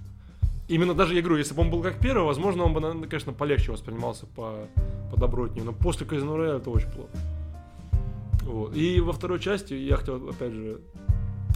[0.67, 3.33] Именно даже я говорю, если бы он был как первый, возможно, он бы, наверное, конечно,
[3.33, 4.67] полегче воспринимался по,
[5.11, 7.09] по добротнее, но после Казино Рояль это очень плохо.
[8.43, 8.75] Вот.
[8.75, 10.79] И во второй части я хотел, опять же,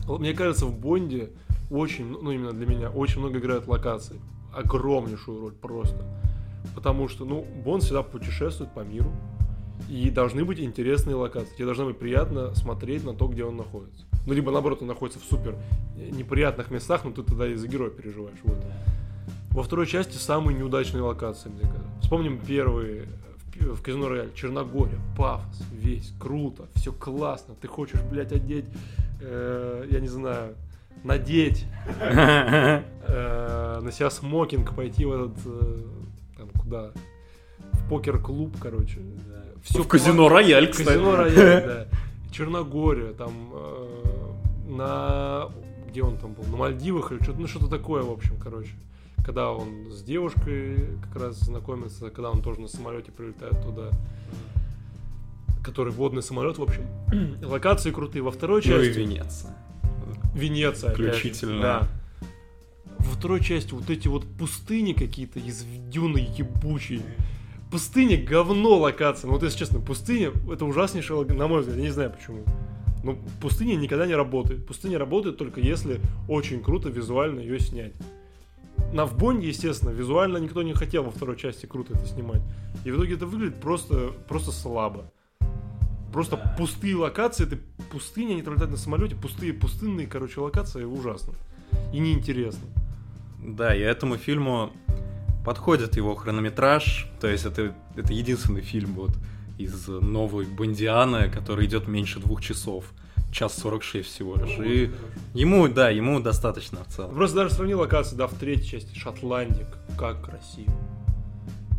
[0.07, 1.29] мне кажется, в Бонде
[1.69, 4.19] очень, ну именно для меня, очень много играют локаций.
[4.53, 6.03] Огромнейшую роль просто.
[6.75, 9.11] Потому что, ну, Бонд всегда путешествует по миру.
[9.89, 11.55] И должны быть интересные локации.
[11.55, 14.05] Тебе должно быть приятно смотреть на то, где он находится.
[14.27, 15.55] Ну, либо наоборот, он находится в супер
[15.95, 18.37] неприятных местах, но ты тогда и за героя переживаешь.
[18.43, 18.57] Вот.
[19.51, 22.01] Во второй части самые неудачные локации, мне кажется.
[22.01, 24.33] Вспомним первые в, пи- в Казино Рояль.
[24.35, 27.55] Черногория, пафос, весь, круто, все классно.
[27.59, 28.65] Ты хочешь, блядь, одеть,
[29.21, 30.55] э, я не знаю,
[31.03, 31.65] надеть
[31.99, 32.81] э,
[33.81, 35.77] на себя смокинг, пойти в этот, э,
[36.69, 36.91] куда,
[37.73, 38.99] в покер-клуб, короче.
[39.63, 40.87] Все В казино Рояль, кстати.
[40.87, 41.35] Казино Рояль,
[41.67, 41.87] да.
[42.31, 44.33] Черногория, там, э,
[44.69, 45.49] на...
[45.89, 46.43] Где он там был?
[46.45, 48.71] На Мальдивах или что-то, ну что-то такое, в общем, короче.
[49.25, 53.89] Когда он с девушкой как раз знакомится, когда он тоже на самолете прилетает туда.
[55.63, 56.85] Который водный самолет, в общем.
[57.43, 58.21] Локации крутые.
[58.21, 58.99] Во второй Ну и части...
[58.99, 59.57] Венеция.
[60.33, 60.93] Венеция.
[60.93, 61.61] Включительно.
[61.61, 61.87] Да.
[62.99, 67.01] Во второй части вот эти вот пустыни какие-то из дюны ебучие.
[67.71, 69.27] Пустыня говно локация.
[69.27, 72.43] Ну вот если честно, пустыня это ужаснейшая, на мой взгляд, я не знаю почему.
[73.03, 74.65] Но пустыня никогда не работает.
[74.65, 77.93] Пустыня работает только если очень круто визуально ее снять.
[78.91, 82.41] На в Бонде, естественно, визуально никто не хотел во второй части круто это снимать.
[82.85, 85.11] И в итоге это выглядит просто, просто слабо.
[86.11, 87.57] Просто пустые локации, это
[87.91, 91.33] пустыня, они там летают на самолете, пустые, пустынные, короче, локации, ужасно.
[91.93, 92.67] И неинтересно.
[93.43, 94.71] Да, и этому фильму
[95.45, 97.07] подходит его хронометраж.
[97.19, 99.11] То есть это, это единственный фильм вот
[99.57, 102.85] из новой Бондианы, который идет меньше двух часов.
[103.31, 104.57] Час 46 всего лишь.
[104.59, 104.91] И
[105.33, 107.13] ему, да, ему достаточно в целом.
[107.13, 110.73] Просто даже сравни локации, да, в третьей части, Шотландия, как красиво.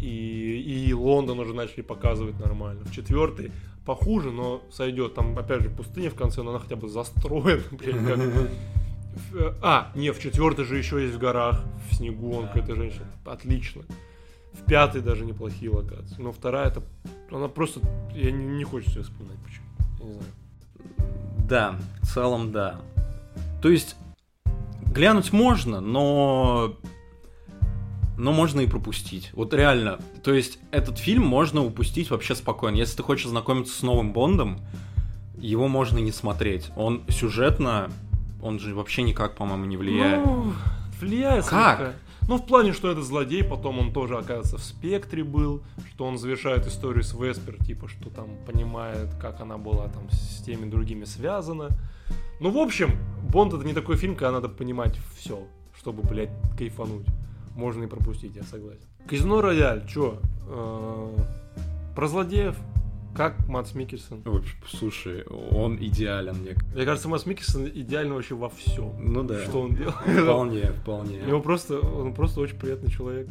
[0.00, 2.84] И, и Лондон уже начали показывать нормально.
[2.84, 3.50] В четвертой
[3.84, 5.14] похуже, но сойдет.
[5.14, 8.18] Там, опять же, пустыня в конце, но она хотя бы застроена, блядь, как...
[9.34, 13.06] Э, А, не, в четвертой же еще есть в горах, в снегу он какая-то женщина.
[13.24, 13.82] Отлично.
[14.52, 16.16] В пятой даже неплохие локации.
[16.18, 16.82] Но вторая, это...
[17.30, 17.80] Она просто...
[18.14, 19.66] Я не, не хочется ее вспоминать почему.
[20.00, 20.26] Я не знаю.
[21.48, 22.80] Да, в целом да.
[23.62, 23.96] То есть
[24.86, 26.76] глянуть можно, но
[28.20, 29.30] но можно и пропустить.
[29.32, 29.98] Вот реально.
[30.22, 32.76] То есть этот фильм можно упустить вообще спокойно.
[32.76, 34.60] Если ты хочешь знакомиться с новым Бондом,
[35.38, 36.70] его можно не смотреть.
[36.76, 37.90] Он сюжетно,
[38.42, 40.24] он же вообще никак, по-моему, не влияет.
[40.24, 40.52] Ну,
[41.00, 41.78] влияет Как?
[41.78, 41.92] слегка.
[42.28, 46.16] Ну, в плане, что это злодей, потом он тоже, оказывается, в спектре был, что он
[46.16, 51.04] завершает историю с Веспер, типа, что там понимает, как она была там с теми другими
[51.06, 51.68] связана.
[52.40, 52.92] Ну, в общем,
[53.28, 55.42] Бонд это не такой фильм, когда надо понимать все,
[55.76, 57.06] чтобы, блядь, кайфануть.
[57.56, 58.84] Можно и пропустить, я согласен.
[59.08, 60.20] Казино Рояль, чё?
[60.46, 61.16] Э,
[61.96, 62.56] Про злодеев?
[63.14, 64.22] Как Матс Микельсон?
[64.24, 66.56] Вообще, Слушай, он идеален мне.
[66.74, 69.42] Мне кажется, Матс Микельсон идеально вообще во всем, Ну да.
[69.44, 69.96] что он делает.
[70.24, 71.20] Вполне, вполне.
[71.22, 73.28] У него просто, он просто очень приятный человек.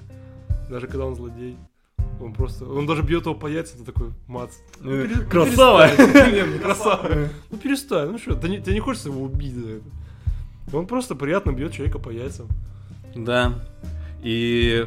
[0.70, 1.56] Даже когда он злодей.
[2.22, 4.52] Он просто, он даже бьет его по яйцам, ты такой, мац.
[4.82, 5.88] Ну, Э, пере- ну, красава.
[5.88, 6.34] перестань.
[6.36, 7.10] Не, ну, красава.
[7.50, 9.86] Ну перестань, ну что, тебе не хочется его убить за это.
[10.74, 12.48] Он просто приятно бьет человека по яйцам.
[13.16, 13.64] Да.
[14.22, 14.86] И,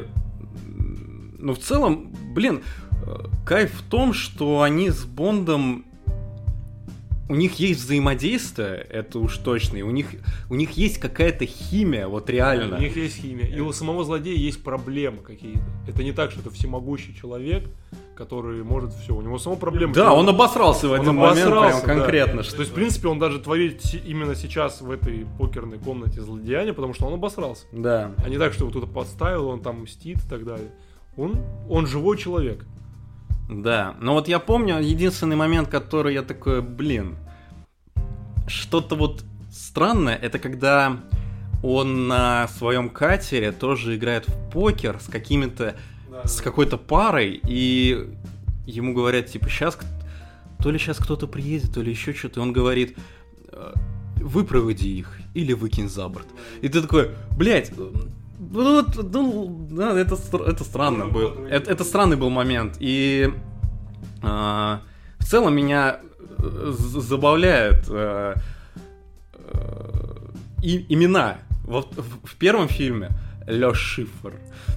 [1.39, 2.82] ну, в целом, блин, э,
[3.45, 5.85] кайф в том, что они с Бондом
[7.29, 10.07] у них есть взаимодействие, это уж точно, и у них,
[10.49, 12.77] у них есть какая-то химия, вот реально.
[12.77, 13.47] У них есть химия.
[13.47, 15.63] И у самого злодея есть проблемы какие-то.
[15.87, 17.69] Это не так, что это всемогущий человек,
[18.15, 19.15] который может все.
[19.15, 19.93] У него само проблемы.
[19.93, 21.95] Да, он обосрался в один момент, прям обосрался, да.
[21.95, 22.43] конкретно.
[22.43, 26.93] То есть, в принципе, он даже творит именно сейчас в этой покерной комнате злодеяния, потому
[26.93, 27.65] что он обосрался.
[27.71, 28.11] Да.
[28.23, 30.69] А не так, что его кто-то подставил, он там мстит и так далее.
[31.15, 31.37] Он,
[31.69, 32.65] он живой человек.
[33.49, 37.17] Да, но вот я помню единственный момент, который я такой, блин,
[38.47, 40.99] что-то вот странное, это когда
[41.61, 45.75] он на своем катере тоже играет в покер с какими-то,
[46.23, 48.09] с какой-то парой, и
[48.65, 49.77] ему говорят, типа, сейчас,
[50.59, 52.97] то ли сейчас кто-то приедет, то ли еще что-то, и он говорит,
[53.49, 53.73] «Э,
[54.17, 56.27] выпроводи их или выкинь за борт.
[56.61, 57.71] И ты такой, блядь,
[58.61, 61.45] ну, ну, да, это, это странно был.
[61.49, 62.77] Это, это странный был момент.
[62.79, 63.29] И
[64.21, 64.81] а,
[65.19, 65.99] в целом меня
[66.37, 68.35] э, з- забавляют э,
[69.33, 70.27] э,
[70.61, 71.37] и- имена.
[71.65, 73.09] Вот в, первом фильме
[73.47, 74.33] Лёш Шифр.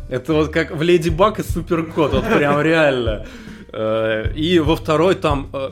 [0.08, 3.26] Это вот как в Леди Баг и Суперкот, вот прям реально.
[3.72, 5.70] Э, И во второй там э,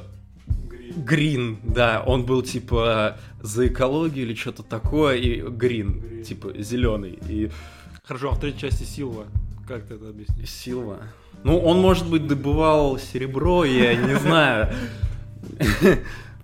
[0.97, 7.19] Грин, да, он был типа за экологию или что-то такое, и Грин, типа зеленый.
[7.29, 7.51] И
[8.07, 9.25] Хорошо, а в третьей части Силва.
[9.67, 10.51] Как ты это объяснишь?
[10.51, 10.99] Силва.
[11.43, 14.75] Ну, он, может быть, добывал серебро, я не знаю.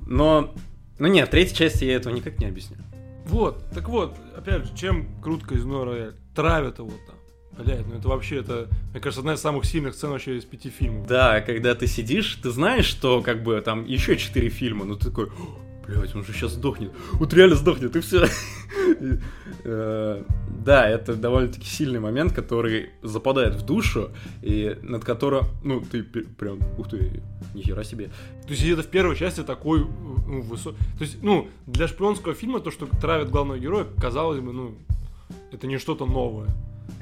[0.06, 0.54] Но,
[0.98, 2.78] ну нет, в третьей части я этого никак не объясню.
[3.26, 6.14] Вот, так вот, опять же, чем крут казино рояль?
[6.34, 7.64] Травят его там.
[7.64, 10.70] Блять, ну это вообще, это, мне кажется, одна из самых сильных сцен вообще из пяти
[10.70, 11.06] фильмов.
[11.06, 15.10] Да, когда ты сидишь, ты знаешь, что как бы там еще четыре фильма, ну ты
[15.10, 15.30] такой,
[15.96, 16.92] блять, он же сейчас сдохнет.
[17.12, 18.26] Вот реально сдохнет, и все.
[19.64, 24.10] Да, это довольно-таки сильный момент, который западает в душу,
[24.42, 27.22] и над которым, ну, ты прям, ух ты,
[27.54, 28.10] нихера себе.
[28.42, 29.86] То есть это в первой части такой
[30.26, 30.76] ну, высокий...
[30.98, 34.74] То есть, ну, для шпионского фильма то, что травят главного героя, казалось бы, ну,
[35.50, 36.48] это не что-то новое.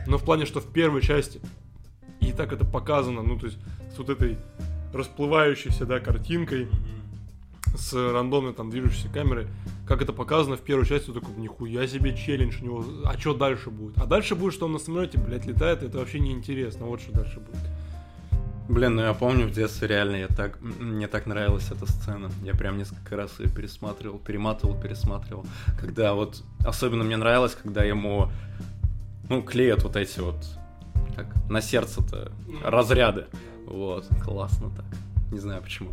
[0.07, 1.41] Но в плане, что в первой части
[2.21, 3.59] и так это показано, ну, то есть
[3.95, 4.39] с вот этой
[4.93, 6.69] расплывающейся, да, картинкой,
[7.77, 9.47] с рандомной там движущейся камерой,
[9.87, 13.71] как это показано в первой части, такой, нихуя себе челлендж у него, а что дальше
[13.71, 13.99] будет?
[13.99, 17.41] А дальше будет, что он на самолете, блядь, летает, это вообще неинтересно, вот что дальше
[17.41, 17.71] будет.
[18.69, 22.31] Блин, ну я помню в детстве реально, я так, мне так нравилась эта сцена.
[22.45, 25.47] Я прям несколько раз ее пересматривал, перематывал, пересматривал.
[25.81, 28.31] Когда вот, особенно мне нравилось, когда ему,
[29.31, 30.37] ну, клеят вот эти вот,
[31.17, 32.31] как, на сердце-то
[32.63, 33.25] разряды.
[33.65, 34.85] Вот, классно так.
[35.33, 35.93] Не знаю почему.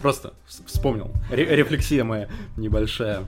[0.00, 1.10] Просто вс- вспомнил.
[1.30, 3.26] Ре- рефлексия моя небольшая.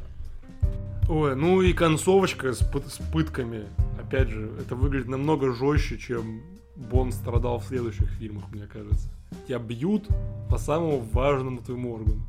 [1.09, 3.64] Ой, ну и концовочка с, пыт- с пытками.
[3.98, 6.42] Опять же, это выглядит намного жестче, чем
[6.76, 9.09] Бон страдал в следующих фильмах, мне кажется.
[9.46, 10.07] Тебя бьют
[10.50, 12.22] по самому важному твоему органу.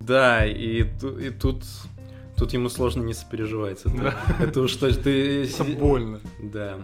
[0.00, 1.64] Да, и, и тут,
[2.36, 3.80] тут ему сложно не сопереживать.
[3.84, 4.14] Это, Да.
[4.40, 5.44] это уж то, что ты...
[5.44, 6.20] Это больно.
[6.42, 6.78] Да.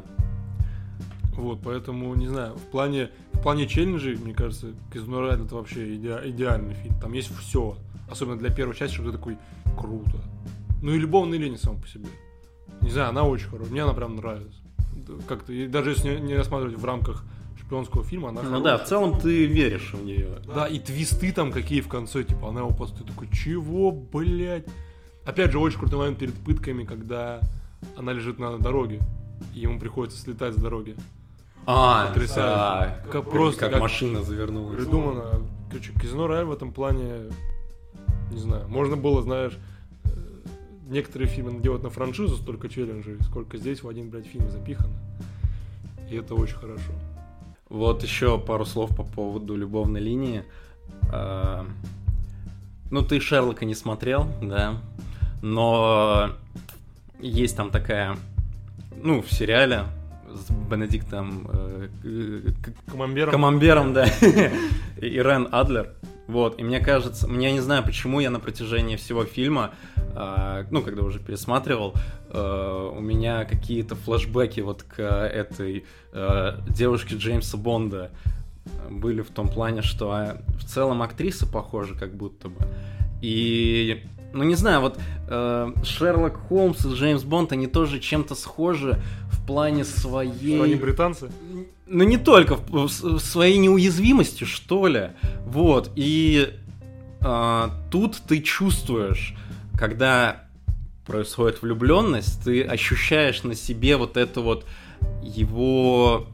[1.38, 5.94] Вот, поэтому, не знаю, в плане, в плане челленджей, мне кажется, Казино Рояль это вообще
[5.94, 6.98] иде- идеальный фильм.
[7.01, 7.77] Там есть все.
[8.11, 9.38] Особенно для первой части, чтобы ты такой,
[9.79, 10.18] круто.
[10.83, 12.07] Ну и любовная линия сама по себе.
[12.81, 13.70] Не знаю, она очень хорошая.
[13.72, 14.61] Мне она прям нравится.
[15.07, 17.24] Да, Как-то, и даже если не, не рассматривать в рамках
[17.61, 18.79] шпионского фильма, она Ну хорошая.
[18.79, 20.38] да, в целом ты веришь в нее.
[20.53, 24.66] Да, и твисты там какие в конце, типа, она его просто такой, чего, блядь?
[25.24, 27.40] Опять же, очень крутой момент перед пытками, когда
[27.96, 29.01] она лежит на дороге,
[29.55, 30.96] и ему приходится слетать с дороги.
[31.70, 32.35] А, Потрясающе.
[33.04, 33.11] да.
[33.12, 34.76] Как просто, как, как машина завернулась.
[34.83, 35.42] Придумано.
[35.68, 37.24] Короче, Казино Рояль в этом плане,
[38.31, 39.52] не знаю, можно было, знаешь,
[40.04, 40.09] э,
[40.88, 44.94] некоторые фильмы делать на франшизу столько челленджей, сколько здесь в один, блядь, фильм запихано.
[46.11, 46.90] И это очень хорошо.
[47.68, 50.44] Вот еще пару слов по поводу любовной линии.
[51.12, 51.66] А,
[52.90, 54.81] Ну, ты Шерлока не смотрел, да,
[55.42, 56.31] но
[57.20, 58.16] есть там такая,
[59.02, 59.85] ну, в сериале
[60.35, 61.88] с Бенедиктом э,
[62.91, 63.31] Камамбером.
[63.31, 64.07] Камамбером, да,
[65.01, 65.95] Ирен Адлер.
[66.27, 69.73] Вот, и мне кажется, я не знаю, почему я на протяжении всего фильма,
[70.14, 71.95] а, ну, когда уже пересматривал,
[72.29, 78.11] э, у меня какие-то флешбеки вот к этой э, девушке Джеймса Бонда
[78.91, 82.61] были в том плане, что а, в целом актриса похожа как будто бы.
[83.23, 89.01] И ну не знаю, вот э, Шерлок Холмс и Джеймс Бонд, они тоже чем-то схожи
[89.31, 90.57] в плане своей...
[90.57, 91.31] Что они британцы?
[91.87, 95.11] Ну не только, в, в- своей неуязвимости, что ли.
[95.47, 96.55] Вот, и
[97.21, 99.35] а, тут ты чувствуешь,
[99.79, 100.45] когда
[101.07, 104.67] происходит влюбленность, ты ощущаешь на себе вот эту вот
[105.23, 106.27] его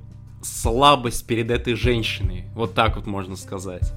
[0.42, 2.44] слабость перед этой женщиной.
[2.54, 3.92] Вот так вот можно сказать.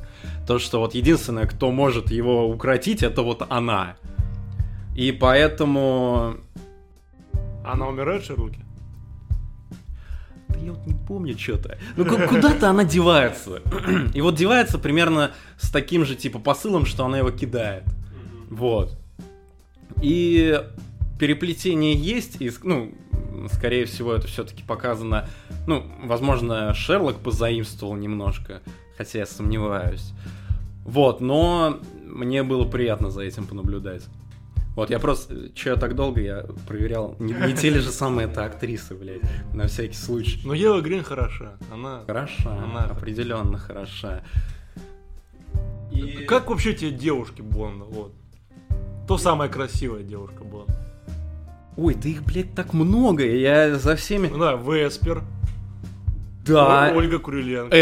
[0.48, 3.98] То, что вот единственное, кто может его укротить, это вот она.
[4.96, 6.38] И поэтому...
[7.66, 8.62] Она умирает в Шерлоке?
[10.48, 11.78] Да я вот не помню что-то.
[11.98, 13.62] Ну ку- куда-то она девается.
[14.14, 17.84] И вот девается примерно с таким же типа посылом, что она его кидает.
[18.50, 18.98] Вот.
[20.02, 20.64] И
[21.20, 22.94] переплетение есть, и, ну,
[23.52, 25.28] скорее всего, это все-таки показано,
[25.66, 28.62] ну, возможно, Шерлок позаимствовал немножко,
[28.98, 30.14] хотя я сомневаюсь.
[30.84, 34.06] Вот, но мне было приятно за этим понаблюдать.
[34.76, 38.28] Вот, я просто, че я так долго, я проверял, не, не те ли же самые
[38.28, 39.22] это актрисы, блядь,
[39.54, 40.40] на всякий случай.
[40.46, 41.54] Но Ева Грин хороша.
[41.74, 42.04] Она...
[42.06, 44.22] Хороша, Она- определенно хороша.
[45.92, 47.86] И- Как вообще тебе девушки Бонда?
[47.86, 48.14] Вот.
[49.08, 50.74] То самая красивая девушка Бонда.
[51.76, 54.28] Ой, да их, блядь, так много, я за всеми...
[54.28, 55.24] Ну да, Веспер,
[56.48, 57.76] Да, Ольга Куриленко.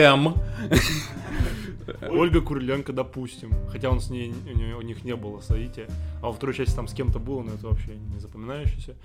[2.01, 2.17] М.
[2.19, 3.51] Ольга Куриленко, допустим.
[3.71, 5.87] Хотя он с ней, у, нее- у них не было соития.
[6.21, 8.95] А во второй части там с кем-то было, но это вообще не запоминающееся.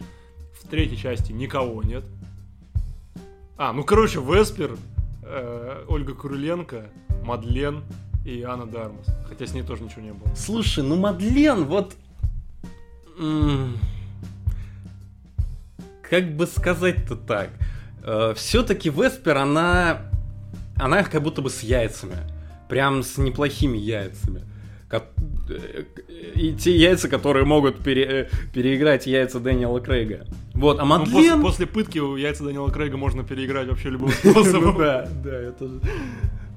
[0.61, 2.05] В третьей части никого нет.
[3.59, 4.77] А, ну короче, Веспер,
[5.23, 6.87] э, Ольга Куриленко,
[7.25, 7.83] Мадлен
[8.25, 9.07] и Анна Дармас.
[9.29, 10.35] Хотя с ней тоже ничего не было.
[10.35, 11.95] Слушай, ну Мадлен, вот...
[13.19, 13.77] м,
[16.09, 17.51] Как бы сказать-то так?
[18.37, 20.03] Все-таки Веспер, она...
[20.77, 22.17] Она как будто бы с яйцами.
[22.69, 24.43] Прям с неплохими яйцами.
[24.89, 25.05] Ко-
[25.51, 25.85] э,
[26.35, 30.27] И те яйца, которые могут пере- э, переиграть яйца Дэниела Крейга.
[30.55, 31.43] Вот, а Ну, после, Мадлен...
[31.43, 34.79] после пытки у яйца Данила Крейга можно переиграть вообще любым Ну способом.
[34.79, 35.81] да, да, это же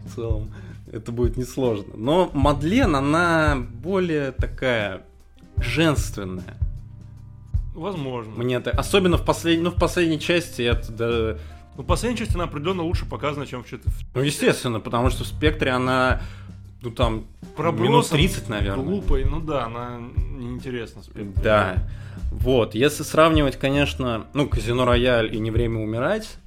[0.06, 0.52] в целом
[0.92, 1.94] это будет несложно.
[1.96, 5.02] Но Мадлен, она более такая
[5.58, 6.56] женственная.
[7.74, 8.34] Возможно.
[8.36, 11.38] Мне это, особенно в последней, ну в последней части это, да,
[11.76, 13.68] Ну, в последней части она определенно лучше показана, чем в
[14.14, 16.22] ну естественно, потому что в Спектре она,
[16.82, 18.86] ну там, минут Пробросом, 30, наверное.
[18.86, 19.26] глупой.
[19.26, 21.02] Ну да, она неинтересна.
[21.44, 21.88] Да.
[22.32, 26.38] Вот, если сравнивать, конечно, ну, Казино Рояль и Не время умирать,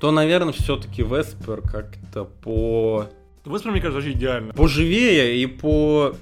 [0.00, 3.06] то, наверное, все-таки Веспер как-то по
[3.44, 4.54] Веспер, мне кажется, вообще идеально.
[4.54, 6.14] поживее и по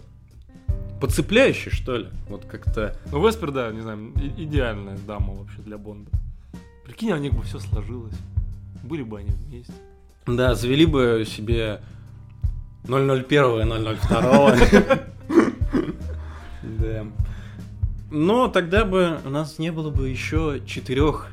[1.03, 2.07] поцепляющий, что ли.
[2.29, 2.97] Вот как-то.
[3.11, 6.13] Ну, Веспер, да, не знаю, идеальная дама вообще для Бонда.
[6.85, 8.15] Прикинь, у них бы все сложилось.
[8.85, 9.73] Были бы они вместе.
[10.29, 11.81] Да, завели бы себе
[12.85, 14.57] 001 и 002.
[16.63, 17.07] Да.
[18.13, 21.33] Но тогда бы у нас не было бы еще четырех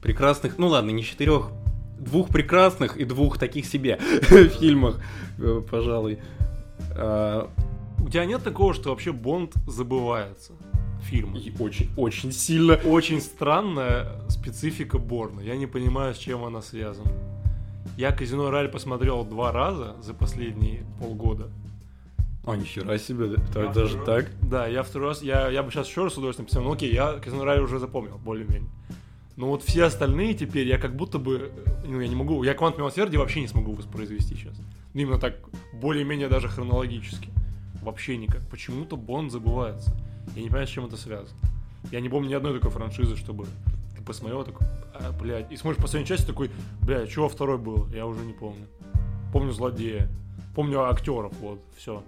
[0.00, 1.50] прекрасных, ну ладно, не четырех,
[1.98, 3.98] двух прекрасных и двух таких себе
[4.60, 5.00] фильмах,
[5.38, 6.20] э, пожалуй.
[8.00, 10.52] У тебя нет такого, что вообще Бонд забывается?
[11.02, 11.38] Фильмы.
[11.38, 12.74] И очень, очень сильно.
[12.74, 15.40] Очень странная специфика Борна.
[15.40, 17.10] Я не понимаю, с чем она связана.
[17.96, 21.48] Я Казино Рояль посмотрел два раза за последние полгода.
[22.44, 24.30] А, нихера себе, да, так- даже так?
[24.42, 26.70] Да, я второй раз, я, я бы сейчас еще раз с удовольствием посмотрел.
[26.70, 28.70] Ну окей, я Казино Рояль уже запомнил, более-менее.
[29.36, 31.52] Но вот все остальные теперь я как будто бы,
[31.86, 34.56] ну я не могу, я Квант Милосердия вообще не смогу воспроизвести сейчас.
[34.94, 35.34] Ну именно так,
[35.74, 37.28] более-менее даже хронологически.
[37.82, 38.42] Вообще никак.
[38.48, 39.94] Почему-то Бонд забывается.
[40.34, 41.38] Я не понимаю, с чем это связано.
[41.90, 43.46] Я не помню ни одной такой франшизы, чтобы
[43.96, 46.50] ты посмотрел такой, а, блядь, и смотришь последнюю часть такой,
[46.82, 47.88] блядь, во второй было?
[47.94, 48.66] Я уже не помню.
[49.32, 50.08] Помню злодея.
[50.54, 52.02] Помню актеров, вот, все.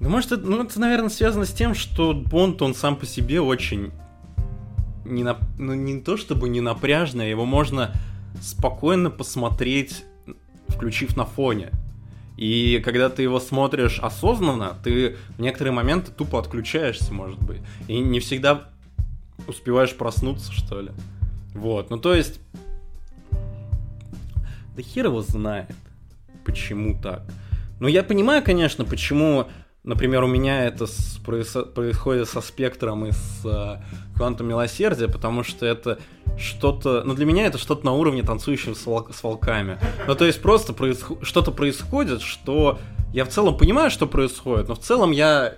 [0.00, 3.40] Ну, может, это, ну, это, наверное, связано с тем, что Бонд, он сам по себе
[3.40, 3.90] очень...
[5.04, 7.92] Не, нап- ну, не то чтобы не напряжный, его можно
[8.40, 10.04] спокойно посмотреть,
[10.68, 11.72] включив на фоне.
[12.36, 17.60] И когда ты его смотришь осознанно, ты в некоторые моменты тупо отключаешься, может быть.
[17.86, 18.68] И не всегда
[19.46, 20.90] успеваешь проснуться, что ли.
[21.54, 22.40] Вот, ну то есть...
[24.76, 25.70] Да хер его знает,
[26.44, 27.22] почему так.
[27.78, 29.46] Ну, я понимаю, конечно, почему,
[29.84, 33.80] например, у меня это с- проис- происходит со спектром и с
[34.16, 35.98] квантом милосердия, потому что это
[36.38, 37.02] что-то...
[37.04, 39.78] Ну, для меня это что-то на уровне танцующего с, вол- с волками.
[40.06, 42.78] Ну, то есть просто происхо- что-то происходит, что
[43.12, 45.54] я в целом понимаю, что происходит, но в целом я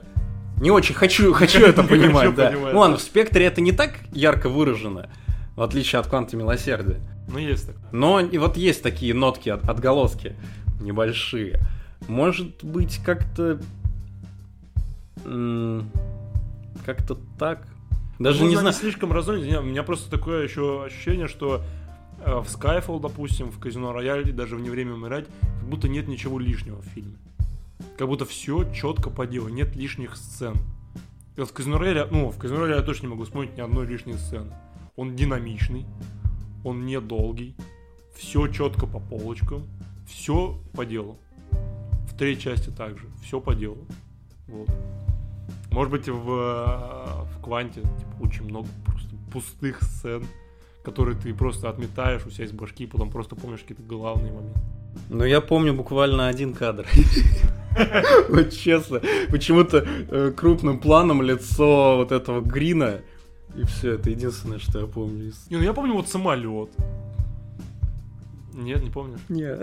[0.60, 2.50] не очень хочу, хочу это понимать, да.
[2.72, 5.08] Ну ладно, в спектре это не так ярко выражено,
[5.54, 7.00] в отличие от кванта милосердия.
[7.28, 7.76] Ну есть так.
[7.92, 10.34] Но и вот есть такие нотки, от- отголоски
[10.80, 11.60] небольшие.
[12.08, 13.58] Может быть, как-то...
[16.84, 17.66] как-то так.
[18.18, 18.74] Даже Возможно, не знаю.
[18.74, 19.58] слишком разнородны.
[19.58, 21.62] У меня просто такое еще ощущение, что
[22.24, 26.08] э, в Skyfall, допустим, в Казино Рояль даже в «Не время умирать», как будто нет
[26.08, 27.16] ничего лишнего в фильме.
[27.98, 30.54] Как будто все четко по делу, нет лишних сцен.
[31.36, 33.60] И вот в Казино Рояле, ну, в Казино Рояле я точно не могу вспомнить ни
[33.60, 34.52] одной лишней сцены.
[34.96, 35.84] Он динамичный,
[36.64, 37.54] он недолгий,
[38.14, 39.66] все четко по полочкам,
[40.08, 41.18] все по делу.
[42.10, 43.78] В третьей части также, все по делу.
[44.48, 44.70] Вот.
[45.70, 50.24] Может быть, в, э, в Кванте типа, очень много просто пустых сцен,
[50.84, 54.60] которые ты просто отметаешь у себя из башки, и потом просто помнишь какие-то главные моменты.
[55.10, 56.86] Но я помню буквально один кадр.
[58.30, 63.02] Вот честно, почему-то э, крупным планом лицо вот этого Грина.
[63.54, 65.30] И все, это единственное, что я помню.
[65.50, 66.70] Не, ну я помню вот самолет.
[68.54, 69.20] Нет, не помнишь?
[69.28, 69.58] Не,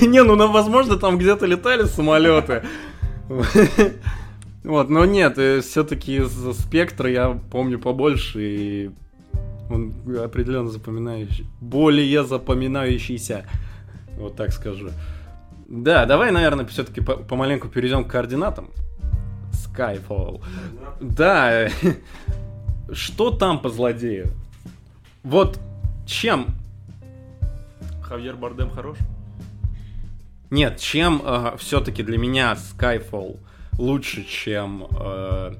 [0.08, 2.62] не, ну, ну, возможно, там где-то летали самолеты.
[4.64, 5.34] Вот, но нет,
[5.64, 8.90] все-таки из спектра я помню побольше, и
[9.70, 11.46] он определенно запоминающий.
[11.60, 13.46] Более запоминающийся.
[14.16, 14.90] Вот так скажу.
[15.68, 18.70] Да, давай, наверное, все-таки помаленьку перейдем к координатам.
[19.52, 20.42] Skyfall.
[21.00, 21.68] Да,
[22.92, 24.28] что там по злодею?
[25.22, 25.60] Вот
[26.06, 26.46] чем
[28.02, 28.96] Хавьер Бардем хорош?
[30.50, 33.38] Нет, чем э, все-таки для меня Skyfall
[33.78, 35.54] лучше, чем э,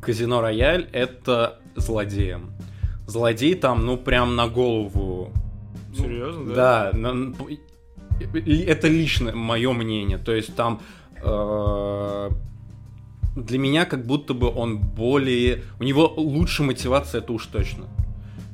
[0.00, 2.52] Казино Рояль, это злодеем.
[3.06, 5.32] Злодей там, ну, прям на голову.
[5.96, 6.90] Серьезно, да?
[6.92, 7.34] Да, на-
[8.20, 10.18] это лично мое мнение.
[10.18, 10.80] То есть там
[11.22, 12.30] э,
[13.36, 15.64] для меня как будто бы он более...
[15.80, 17.86] У него лучше мотивация, это уж точно.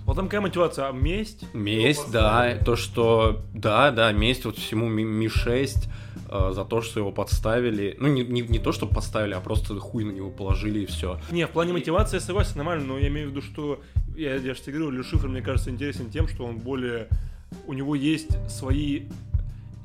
[0.05, 0.89] Вот там какая мотивация?
[0.89, 1.45] А месть?
[1.53, 5.89] Месть, да, то, что, да, да, месть вот всему Ми- Ми-6
[6.29, 7.97] э, за то, что его подставили.
[7.99, 11.21] Ну, не, не, не то, что подставили, а просто хуй на него положили и все.
[11.31, 13.81] Не, в плане мотивации я согласен, нормально, но я имею в виду, что
[14.17, 17.09] я, я же тебе говорю, Люшифер, мне кажется, интересен тем, что он более...
[17.67, 19.05] У него есть свои...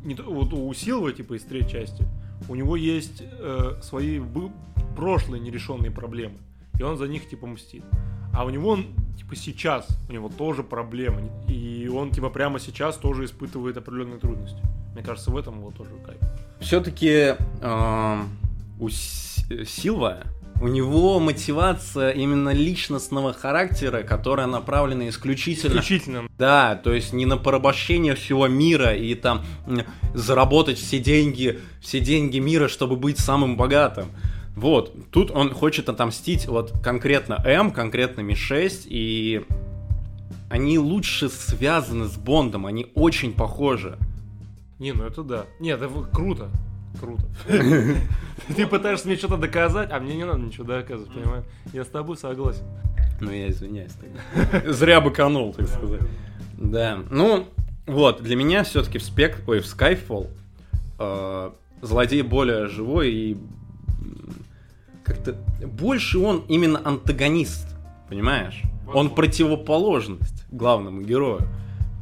[0.04, 2.08] Не, вот у Силва, типа, из третьей части,
[2.50, 4.52] у него есть э, свои бы-
[4.96, 6.38] прошлые нерешенные проблемы.
[6.80, 7.84] И он за них, типа, мстит.
[8.34, 8.88] А у него, он,
[9.18, 11.30] типа, сейчас, у него тоже проблемы.
[11.48, 14.62] И он, типа, прямо сейчас тоже испытывает определенные трудности.
[14.94, 16.20] Мне кажется, в этом его тоже кайф.
[16.60, 17.36] Все-таки
[18.80, 20.20] у С- Силва,
[20.62, 26.28] у него мотивация именно личностного характера, которая направлена исключительно Исключительно.
[26.38, 29.44] Да, то есть не на порабощение всего мира и там
[30.14, 34.08] заработать все деньги, все деньги мира, чтобы быть самым богатым.
[34.56, 39.44] Вот, тут он хочет отомстить вот конкретно М, конкретно Ми-6, и
[40.50, 43.98] они лучше связаны с Бондом, они очень похожи.
[44.82, 45.46] Не, ну это да.
[45.60, 46.50] Нет, это круто.
[47.00, 47.24] Круто.
[48.56, 51.46] Ты пытаешься мне что-то доказать, а мне не надо ничего доказывать, понимаешь?
[51.72, 52.64] Я с тобой согласен.
[53.20, 54.72] Ну, я извиняюсь тогда.
[54.74, 56.02] Зря быканул, так сказать.
[56.58, 57.48] Да, ну,
[57.86, 59.44] вот, для меня все-таки в спек...
[59.46, 60.30] Ой, в Skyfall
[60.98, 61.52] э,
[61.84, 63.38] злодей более живой и
[65.04, 67.68] как-то больше он именно антагонист,
[68.10, 68.64] понимаешь?
[68.92, 71.48] Он противоположность главному герою.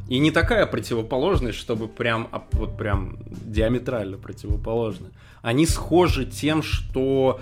[0.10, 5.12] И не такая противоположность, чтобы прям, а, вот прям диаметрально противоположная.
[5.42, 7.40] Они схожи тем, что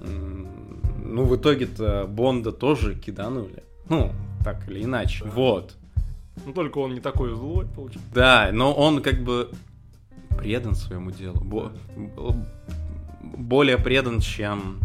[0.00, 3.62] ну, в итоге-то Бонда тоже киданули.
[3.88, 4.12] Ну,
[4.44, 5.24] так или иначе.
[5.24, 5.74] Вот.
[6.46, 8.08] Ну только он не такой злой, получается.
[8.14, 9.50] Да, но он как бы
[10.38, 11.40] предан своему делу.
[11.40, 11.72] Бо-
[13.22, 14.80] более предан, чем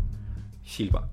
[0.68, 1.10] Сильва.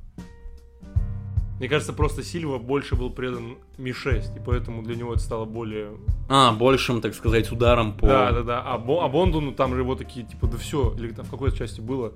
[1.60, 5.90] Мне кажется, просто Сильва больше был предан Ми-6, и поэтому для него это стало более...
[6.30, 8.06] А, большим, так сказать, ударом по...
[8.06, 8.62] Да, да, да.
[8.62, 11.30] А, Бо- а Бонду, ну там же его такие, типа, да все, или там в
[11.30, 12.14] какой-то части было,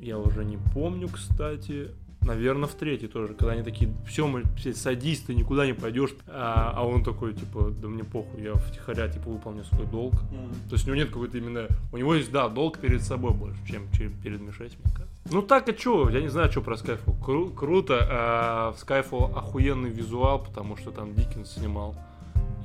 [0.00, 1.90] я уже не помню, кстати.
[2.22, 6.10] Наверное, в третьей тоже, когда они такие, все, мы все садисты, никуда не пойдешь.
[6.26, 10.14] А, а он такой, типа, да мне похуй, я втихаря, типа, выполню свой долг.
[10.68, 11.68] То есть у него нет какой-то именно...
[11.92, 15.16] У него есть, да, долг перед собой больше, чем че- перед Ми-6, мне кажется.
[15.30, 16.08] Ну так, а чё?
[16.08, 17.20] Я не знаю, что про Skyfall.
[17.24, 17.98] Кру- круто.
[18.10, 21.94] а в Skyfall охуенный визуал, потому что там Диккенс снимал.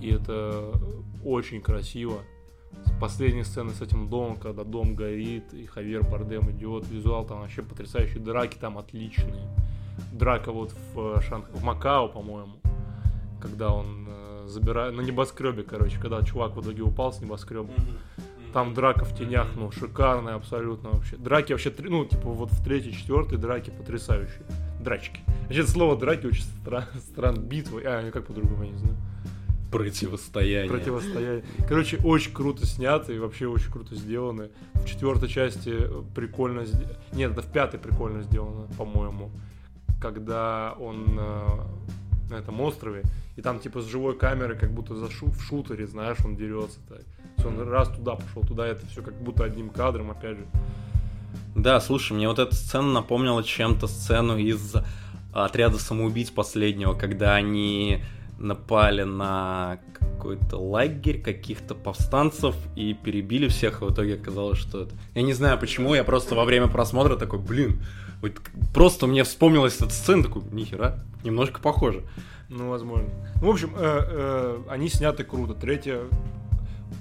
[0.02, 0.72] И это
[1.24, 2.20] очень красиво.
[2.99, 6.88] Последние сцены с этим домом, когда дом горит, и Хавьер Бардем идет.
[6.88, 8.19] Визуал там вообще потрясающий.
[8.19, 9.47] Драки там отличные.
[10.11, 11.49] Драка вот в, э, Шанх...
[11.51, 12.53] в Макао, по-моему.
[13.41, 14.93] Когда он э, забирает...
[14.95, 15.99] На небоскребе, короче.
[15.99, 17.69] Когда чувак в итоге упал с небоскреба.
[18.53, 21.15] Там драка в тенях, ну, шикарная абсолютно вообще.
[21.15, 24.43] Драки вообще, ну, типа, вот в третьей, четвертой драки потрясающие.
[24.82, 25.21] Драчки.
[25.43, 26.88] Вообще, слово драки очень странно.
[26.99, 27.36] Стран...
[27.41, 27.84] Битвы.
[27.86, 28.97] А, как по-другому, я не знаю.
[29.72, 30.69] Противостояние.
[30.69, 31.43] Противостояние.
[31.67, 34.49] Короче, очень круто снято и вообще очень круто сделано.
[34.74, 35.74] В четвертой части
[36.13, 36.65] прикольно.
[37.13, 39.32] Нет, это в пятой прикольно сделано, по-моему.
[40.01, 41.47] Когда он э,
[42.32, 43.03] на этом острове,
[43.36, 46.80] и там типа с живой камеры, как будто за шу в шутере, знаешь, он дерется
[46.89, 47.01] так.
[47.38, 50.45] Есть он раз туда пошел, туда это все как будто одним кадром, опять же.
[51.55, 54.76] Да, слушай, мне вот эта сцена напомнила чем-то сцену из
[55.34, 58.03] отряда самоубийц последнего, когда они
[58.42, 64.96] напали на какой-то лагерь каких-то повстанцев и перебили всех, и в итоге оказалось, что это...
[65.16, 67.82] Я не знаю почему, я просто во время просмотра такой, блин,
[68.22, 68.34] вот
[68.74, 72.04] просто мне вспомнилась эта сцена, такой, нихера, немножко похоже.
[72.50, 73.10] Ну, возможно.
[73.42, 75.54] Ну, в общем, э, э, они сняты круто.
[75.54, 76.02] Третья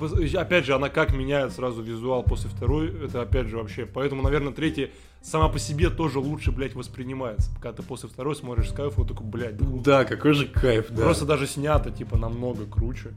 [0.03, 4.53] опять же, она как меняет сразу визуал после второй, это опять же вообще, поэтому, наверное,
[4.53, 4.90] третья
[5.22, 7.51] сама по себе тоже лучше, блядь, воспринимается.
[7.55, 11.03] Когда ты после второй смотришь с кайфом, такой, блядь, да, да какой же кайф, да.
[11.03, 13.11] Просто даже снято, типа, намного круче.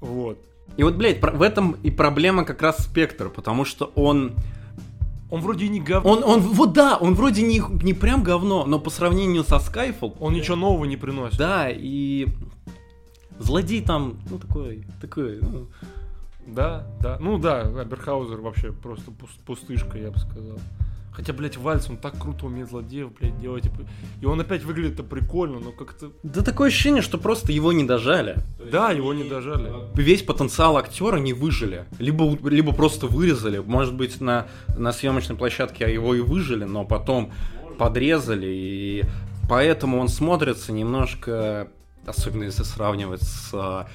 [0.00, 0.38] Вот.
[0.76, 4.32] И вот, блядь, в этом и проблема как раз спектр, потому что он...
[5.30, 6.10] Он вроде не говно.
[6.10, 10.16] Он, он, вот да, он вроде не, не прям говно, но по сравнению со Skyfall...
[10.20, 11.38] Он ничего нового не приносит.
[11.38, 12.26] Да, и
[13.38, 15.68] злодей там, ну, такой, такой, ну...
[16.46, 17.18] Да, да.
[17.20, 19.12] Ну да, Аберхаузер вообще просто
[19.46, 20.58] пустышка, я бы сказал.
[21.12, 23.64] Хотя, блядь, Вальц, он так круто умеет злодеев, блядь, делать.
[24.22, 26.10] И он опять выглядит-то прикольно, но как-то...
[26.22, 28.36] Да такое ощущение, что просто его не дожали.
[28.70, 29.70] Да, его не дожали.
[29.94, 31.84] Весь потенциал актера не выжили.
[31.98, 33.58] Либо, либо просто вырезали.
[33.58, 37.30] Может быть, на, на съемочной площадке его и выжили, но потом
[37.78, 38.46] подрезали.
[38.48, 39.04] И
[39.50, 41.68] поэтому он смотрится немножко
[42.06, 43.86] особенно если сравнивать с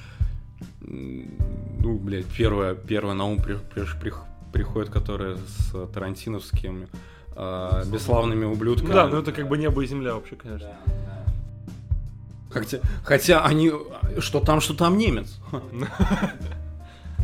[0.80, 4.12] ну, блядь, первое, первое на ум при, при, при,
[4.52, 6.88] приходит, которое с тарантиновскими
[7.36, 8.92] э, бесславными ублюдками.
[8.92, 10.72] Да, но это как бы небо и земля вообще, конечно.
[12.50, 13.70] Хотя, хотя они,
[14.18, 15.38] что там, что там немец.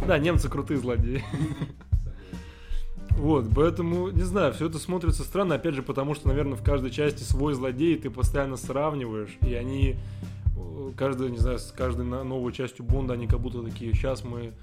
[0.06, 1.24] Да, немцы крутые злодеи.
[3.10, 6.90] Вот, поэтому, не знаю, все это смотрится странно, опять же, потому что, наверное, в каждой
[6.90, 9.96] части свой злодей, ты постоянно сравниваешь, и они
[10.96, 14.54] каждая, не знаю, с каждой новой частью Бонда они как будто такие, сейчас мы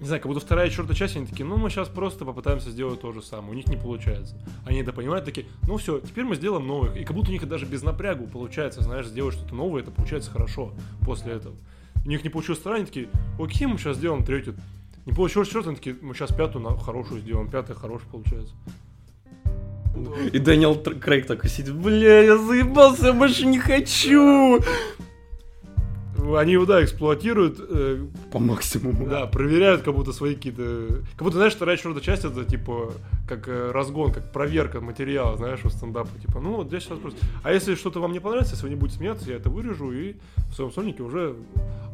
[0.00, 3.02] не знаю, как будто вторая четвертая часть, они такие, ну, мы сейчас просто попытаемся сделать
[3.02, 3.52] то же самое.
[3.52, 4.34] У них не получается.
[4.64, 6.94] Они это понимают, такие, ну, все, теперь мы сделаем новое.
[6.94, 10.30] И как будто у них даже без напрягу получается, знаешь, сделать что-то новое, это получается
[10.30, 10.72] хорошо
[11.04, 11.54] после этого.
[12.02, 14.56] У них не получилось вторая, они такие, окей, мы сейчас сделаем третью.
[15.04, 18.54] Не получилось четвертую, они такие, мы сейчас пятую на хорошую сделаем, пятая хорошая получается.
[20.32, 24.60] И Дэниел Крейг такой сидит, бля, я заебался, я больше не хочу.
[26.36, 27.58] Они его, да, эксплуатируют.
[27.60, 29.06] Э, По максимуму.
[29.06, 31.02] Да, проверяют как будто свои какие-то...
[31.16, 32.92] Как будто, знаешь, вторая четвертая часть это, типа,
[33.28, 36.10] как э, разгон, как проверка материала, знаешь, у стендапа.
[36.20, 37.18] Типа, ну, вот здесь сейчас просто...
[37.42, 40.16] А если что-то вам не понравится, если вы не будете смеяться, я это вырежу и
[40.50, 41.36] в своем сольнике уже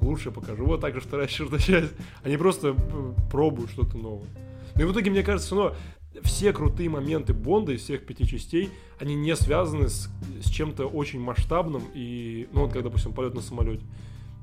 [0.00, 0.64] лучше покажу.
[0.64, 1.92] Вот так же вторая четвертая часть.
[2.24, 4.28] Они просто э, пробуют что-то новое.
[4.74, 5.76] Ну и в итоге, мне кажется, все равно
[6.22, 10.08] все крутые моменты Бонда из всех пяти частей, они не связаны с,
[10.42, 13.82] с чем-то очень масштабным и, ну, вот как, допустим, полет на самолете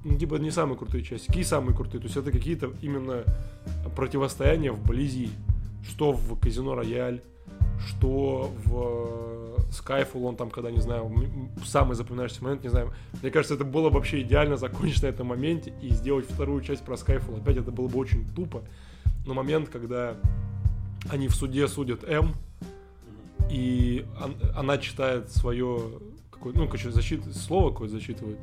[0.03, 1.27] ну, типа, не самые крутые части.
[1.27, 2.01] Какие самые крутые?
[2.01, 3.23] То есть это какие-то именно
[3.95, 5.29] противостояния вблизи.
[5.87, 7.21] Что в Казино Рояль,
[7.87, 11.11] что в Skyfall, он там, когда, не знаю,
[11.65, 12.93] самый запоминающийся момент, не знаю.
[13.21, 16.83] Мне кажется, это было бы вообще идеально закончить на этом моменте и сделать вторую часть
[16.83, 17.41] про Skyfall.
[17.41, 18.63] Опять это было бы очень тупо.
[19.25, 20.15] Но момент, когда
[21.09, 22.35] они в суде судят М,
[23.49, 24.05] и
[24.55, 25.91] она читает свое,
[26.31, 28.37] какое, ну, короче, защит, слово какое-то зачитывает,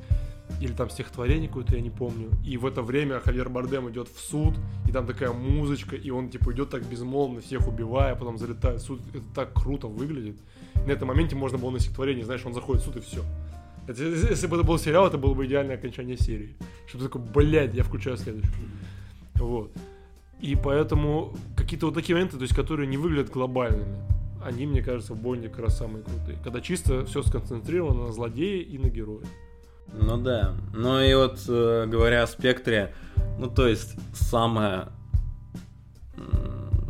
[0.61, 2.31] или там стихотворение какое-то, я не помню.
[2.45, 4.55] И в это время Хавьер Бардем идет в суд,
[4.89, 8.85] и там такая музычка, и он типа идет так безмолвно, всех убивая, потом залетает в
[8.85, 9.01] суд.
[9.15, 10.37] Это так круто выглядит.
[10.87, 13.23] На этом моменте можно было на стихотворение, знаешь, он заходит в суд и все.
[13.87, 16.57] Это, если бы это был сериал, это было бы идеальное окончание серии.
[16.87, 18.53] Чтобы такой, блядь, я включаю следующую.
[19.35, 19.73] Вот.
[20.41, 23.99] И поэтому какие-то вот такие моменты, то есть, которые не выглядят глобальными,
[24.45, 26.39] они, мне кажется, в Бонде как раз самые крутые.
[26.43, 29.27] Когда чисто все сконцентрировано на злодее и на герое.
[29.93, 30.55] Ну да.
[30.75, 32.95] Ну и вот э, говоря о спектре,
[33.39, 34.89] ну то есть самое,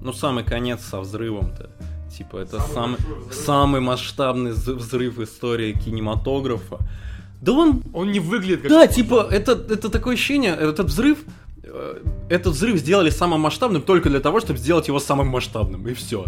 [0.02, 1.70] ну самый конец со взрывом-то.
[2.16, 6.78] Типа это самый, самый, самый масштабный взрыв истории кинематографа.
[7.40, 7.82] Да он...
[7.94, 8.70] Он не выглядит как...
[8.70, 11.24] Да, типа, это, это такое ощущение, этот взрыв,
[12.28, 16.26] этот взрыв сделали самым масштабным только для того, чтобы сделать его самым масштабным, и все.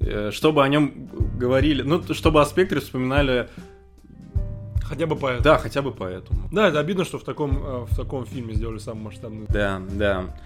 [0.00, 3.48] Э, чтобы о нем говорили, ну, чтобы о спектре вспоминали
[4.92, 5.42] Хотя бы поэтому.
[5.42, 6.50] Да, хотя бы поэтому.
[6.52, 9.46] Да, это обидно, что в таком, э, в таком фильме сделали самый масштабный.
[9.48, 10.36] Да, да.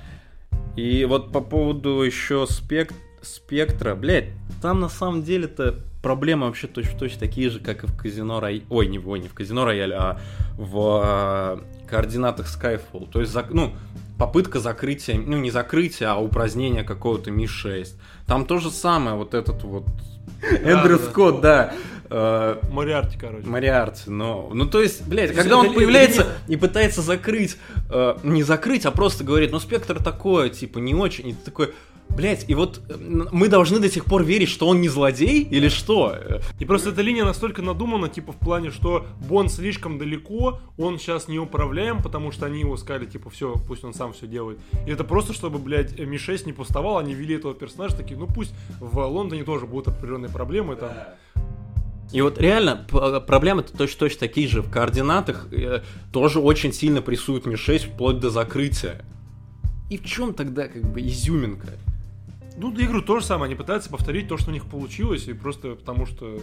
[0.76, 2.92] И вот по поводу еще спек...
[3.22, 4.28] спектра, блядь,
[4.62, 8.62] там на самом деле-то проблемы вообще точно точно такие же, как и в казино Рояль.
[8.70, 10.20] Ой, не, ой, не в казино Рояль, а
[10.56, 13.10] в э, координатах Skyfall.
[13.10, 13.72] То есть, ну,
[14.18, 17.88] попытка закрытия, ну, не закрытия, а упразднения какого-то Ми-6.
[18.26, 19.84] Там то же самое, вот этот вот
[20.42, 20.98] Эндрю.
[20.98, 21.72] Скотт, да.
[22.08, 23.46] Э, Мориарти, короче.
[23.46, 24.50] Мориарти, но...
[24.52, 27.56] Ну, то есть, блядь, когда он появляется и пытается закрыть,
[27.90, 31.74] э, не закрыть, а просто говорит, ну, спектр такое, типа, не очень, и ты такой,
[32.10, 32.96] блядь, и вот э,
[33.32, 36.14] мы должны до сих пор верить, что он не злодей, или что?
[36.16, 40.98] Э, И просто эта линия настолько надумана, типа в плане, что Бон слишком далеко, он
[40.98, 44.58] сейчас не управляем, потому что они его сказали, типа, все, пусть он сам все делает.
[44.86, 48.54] И это просто, чтобы, блядь, Ми-6 не пустовал, они ввели этого персонажа, такие, ну пусть
[48.80, 50.90] в Лондоне тоже будут определенные проблемы, там,
[52.12, 54.62] И вот реально п- проблемы-то точно, точно такие же.
[54.62, 55.82] В координатах э,
[56.12, 59.04] тоже очень сильно прессуют Ми-6 вплоть до закрытия.
[59.90, 61.68] И в чем тогда как бы изюминка?
[62.58, 65.34] Ну, я говорю, то же самое, они пытаются повторить то, что у них получилось, и
[65.34, 66.38] просто потому что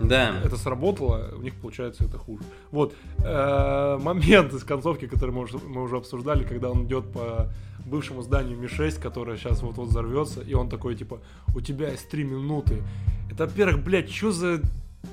[0.00, 0.40] Да.
[0.42, 2.42] это сработало, у них получается это хуже.
[2.70, 7.48] Вот, э, момент из концовки, который мы уже, мы уже обсуждали, когда он идет по
[7.84, 11.20] бывшему зданию Ми-6, которое сейчас вот-вот взорвется, и он такой, типа,
[11.54, 12.82] у тебя есть три минуты.
[13.30, 14.60] Это, во-первых, блядь, что за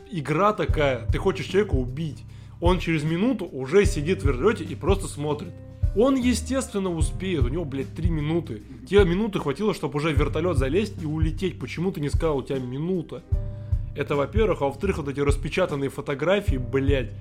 [0.09, 1.05] игра такая?
[1.07, 2.23] Ты хочешь человека убить.
[2.61, 5.51] Он через минуту уже сидит в вертолете и просто смотрит.
[5.95, 7.43] Он, естественно, успеет.
[7.43, 8.61] У него, блядь, три минуты.
[8.87, 11.59] Те минуты хватило, чтобы уже в вертолет залезть и улететь.
[11.59, 13.23] Почему ты не сказал, у тебя минута?
[13.95, 17.11] Это, во-первых, а во-вторых, вот эти распечатанные фотографии, блядь.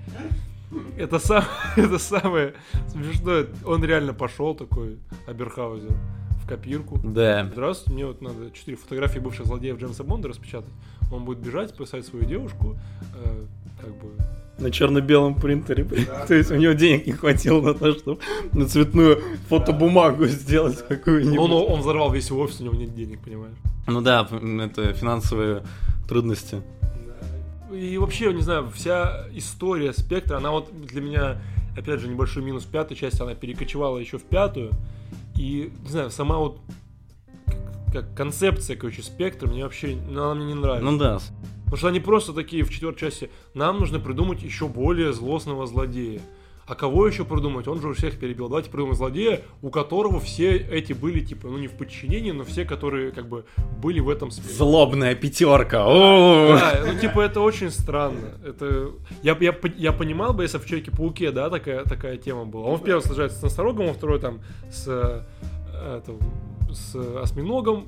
[0.96, 1.44] Это, сам,
[1.76, 2.54] это самое
[2.88, 3.46] смешное.
[3.66, 5.96] Он реально пошел такой, Аберхаузер,
[6.44, 7.00] в копирку.
[7.02, 7.48] Да.
[7.52, 10.70] Здравствуйте, мне вот надо четыре фотографии бывших злодеев Джеймса Бонда распечатать.
[11.10, 12.78] Он будет бежать, писать свою девушку,
[13.16, 13.44] э,
[13.80, 14.10] как бы...
[14.58, 15.84] На черно-белом принтере.
[16.28, 18.20] То есть у него денег не хватило на то, чтобы
[18.52, 21.38] на цветную фотобумагу сделать какую-нибудь.
[21.38, 23.56] Он, он взорвал весь офис, у него нет денег, понимаешь?
[23.86, 25.62] Ну да, это финансовые
[26.06, 26.60] трудности.
[27.72, 31.40] И вообще, не знаю, вся история спектра, она вот для меня,
[31.78, 34.72] опять же, небольшой минус пятой части, она перекочевала еще в пятую.
[35.36, 36.58] И, не знаю, сама вот
[37.46, 40.84] как- как концепция, короче, спектра мне вообще, ну, она мне не нравится.
[40.90, 41.18] Ну да.
[41.70, 46.20] Потому что они просто такие в четвертой части, нам нужно придумать еще более злостного злодея.
[46.66, 47.68] А кого еще придумать?
[47.68, 48.48] Он же у всех перебил.
[48.48, 52.64] Давайте придумаем злодея, у которого все эти были, типа, ну не в подчинении, но все,
[52.64, 53.44] которые, как бы,
[53.80, 54.54] были в этом спектре.
[54.54, 55.84] Злобная пятерка.
[55.84, 58.34] Да, ну типа это очень странно.
[58.44, 58.90] Это
[59.22, 62.66] я, я, я понимал бы, если в Человеке-пауке, да, такая, такая тема была.
[62.66, 64.40] Он в первом сражается с носорогом, во второй там
[64.70, 65.22] с, э,
[65.98, 66.12] это,
[66.72, 67.86] с осьминогом.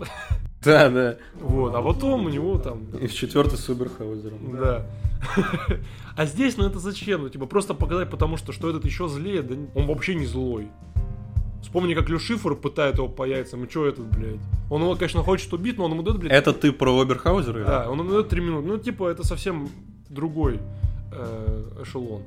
[0.64, 1.16] Да, да.
[1.40, 2.84] Вот, а потом у него там.
[3.00, 4.56] И в четвертый с Уберхаузером.
[4.56, 4.86] Да.
[6.14, 7.22] А здесь, ну это зачем?
[7.22, 10.68] Ну, типа, просто показать, потому что, что этот еще злее, да он вообще не злой.
[11.62, 14.40] Вспомни, как Люшифор пытает его по яйцам, и что этот, блядь?
[14.68, 17.64] Он его, конечно, хочет убить, но он ему дает, блядь, Это ты про Оберхаузера?
[17.64, 18.68] Да, он ему дает 3 минуты.
[18.68, 19.70] Ну, типа, это совсем
[20.10, 20.58] другой
[21.12, 22.22] э, эшелон.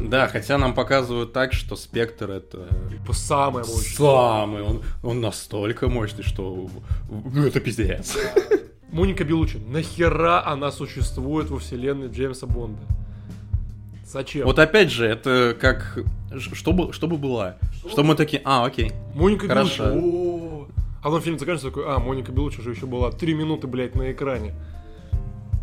[0.00, 3.96] Да, хотя нам показывают так, что Спектр это Типа, самое мощное.
[3.96, 6.68] самый, он, он настолько мощный, что
[7.10, 8.16] ну, это пиздец.
[8.92, 9.58] Моника Белучи.
[9.58, 12.80] Нахера она существует во вселенной Джеймса Бонда?
[14.06, 14.46] Зачем?
[14.46, 15.98] Вот опять же, это как...
[16.38, 17.56] ш- Что, бы- что бы было?
[17.86, 18.92] Что мы такие, а, окей.
[19.14, 19.92] Моника Хорошо.
[19.92, 20.72] Белучи.
[21.00, 24.10] А потом фильм заканчивается такой, а, Моника Белучи же еще была 3 минуты, блядь, на
[24.10, 24.54] экране.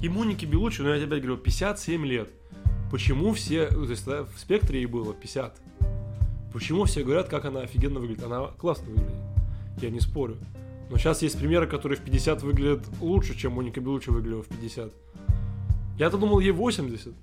[0.04, 2.30] И Моники Белучи, ну я тебе опять говорю, 57 лет.
[2.92, 5.56] Почему все, ну, то есть да, в спектре ей было 50.
[6.54, 8.24] Почему все говорят, как она офигенно выглядит?
[8.24, 9.16] Она классно выглядит.
[9.82, 10.38] Я не спорю.
[10.90, 14.94] Но сейчас есть примеры, которые в 50 выглядят лучше, чем Моника Белучи выглядела в 50.
[15.98, 17.14] Я-то думал, ей 80.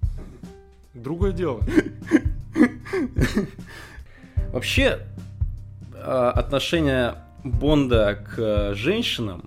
[0.95, 1.61] Другое дело.
[4.53, 5.07] Вообще,
[5.95, 5.99] э,
[6.35, 9.45] отношение Бонда к э, женщинам,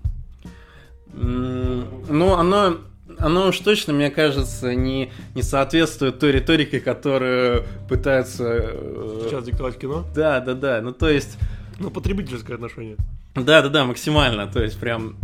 [1.12, 2.78] м, ну, оно,
[3.18, 8.44] оно уж точно, мне кажется, не, не соответствует той риторике, которую пытаются...
[8.46, 10.04] э, Сейчас диктовать кино.
[10.14, 10.80] Да, да, да.
[10.82, 11.38] Ну, то есть,
[11.78, 12.96] Ну, потребительское отношение.
[13.34, 14.46] да, да, да, максимально.
[14.46, 15.16] То есть, прям.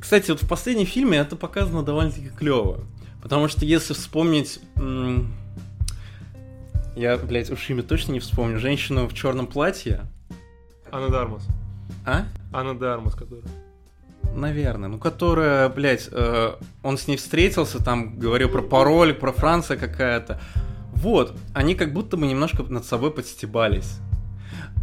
[0.00, 2.80] Кстати, вот в последнем фильме это показано довольно-таки клево.
[3.22, 4.60] Потому что если вспомнить.
[6.96, 8.58] Я, блядь, уж имя точно не вспомню.
[8.58, 10.02] Женщину в черном платье.
[10.92, 11.46] Анна Дармас.
[12.06, 12.24] А?
[12.52, 13.42] Анна Дармас, которая.
[14.34, 14.88] Наверное.
[14.88, 20.40] Ну, которая, блядь, э, он с ней встретился, там говорил про пароль, про Франция какая-то.
[20.92, 23.98] Вот, они как будто бы немножко над собой подстебались.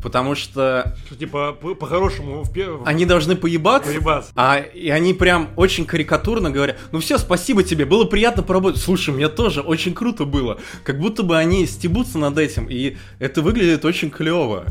[0.01, 2.81] Потому что Что, типа, по- по-хорошему, в первом...
[2.85, 4.31] они должны поебаться, Поебаться.
[4.35, 8.81] А, и они прям очень карикатурно говорят, ну все, спасибо тебе, было приятно поработать.
[8.81, 10.59] Слушай, мне тоже очень круто было.
[10.83, 14.65] Как будто бы они стебутся над этим, и это выглядит очень клево.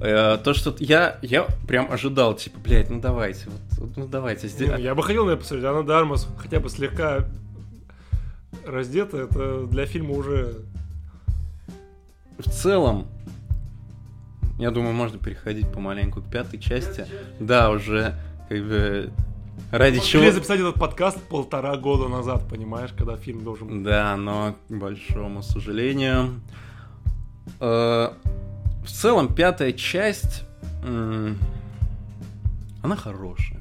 [0.00, 4.48] Э, то, что я, я прям ожидал, типа, блядь, ну давайте, вот, ну давайте.
[4.48, 4.70] Здесь...
[4.78, 7.24] Я бы хотел на это посмотреть, Анна Дармас хотя бы слегка
[8.66, 10.58] раздета, это для фильма уже...
[12.38, 13.06] В целом,
[14.58, 17.06] я думаю, можно переходить помаленьку к пятой части.
[17.40, 18.14] Да, уже
[18.50, 19.10] как бы
[19.70, 20.22] Ради Мы чего?
[20.22, 23.82] могли записать этот подкаст полтора года назад, понимаешь, когда фильм должен был.
[23.82, 26.40] Да, но, к большому сожалению.
[27.58, 28.10] э,
[28.86, 30.44] В целом, пятая часть...
[32.82, 33.60] Она хорошая.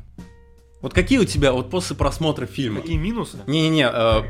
[0.82, 2.82] Вот какие у тебя, вот после просмотра фильма...
[2.82, 3.38] Какие минусы?
[3.48, 4.22] Не-не-не, э,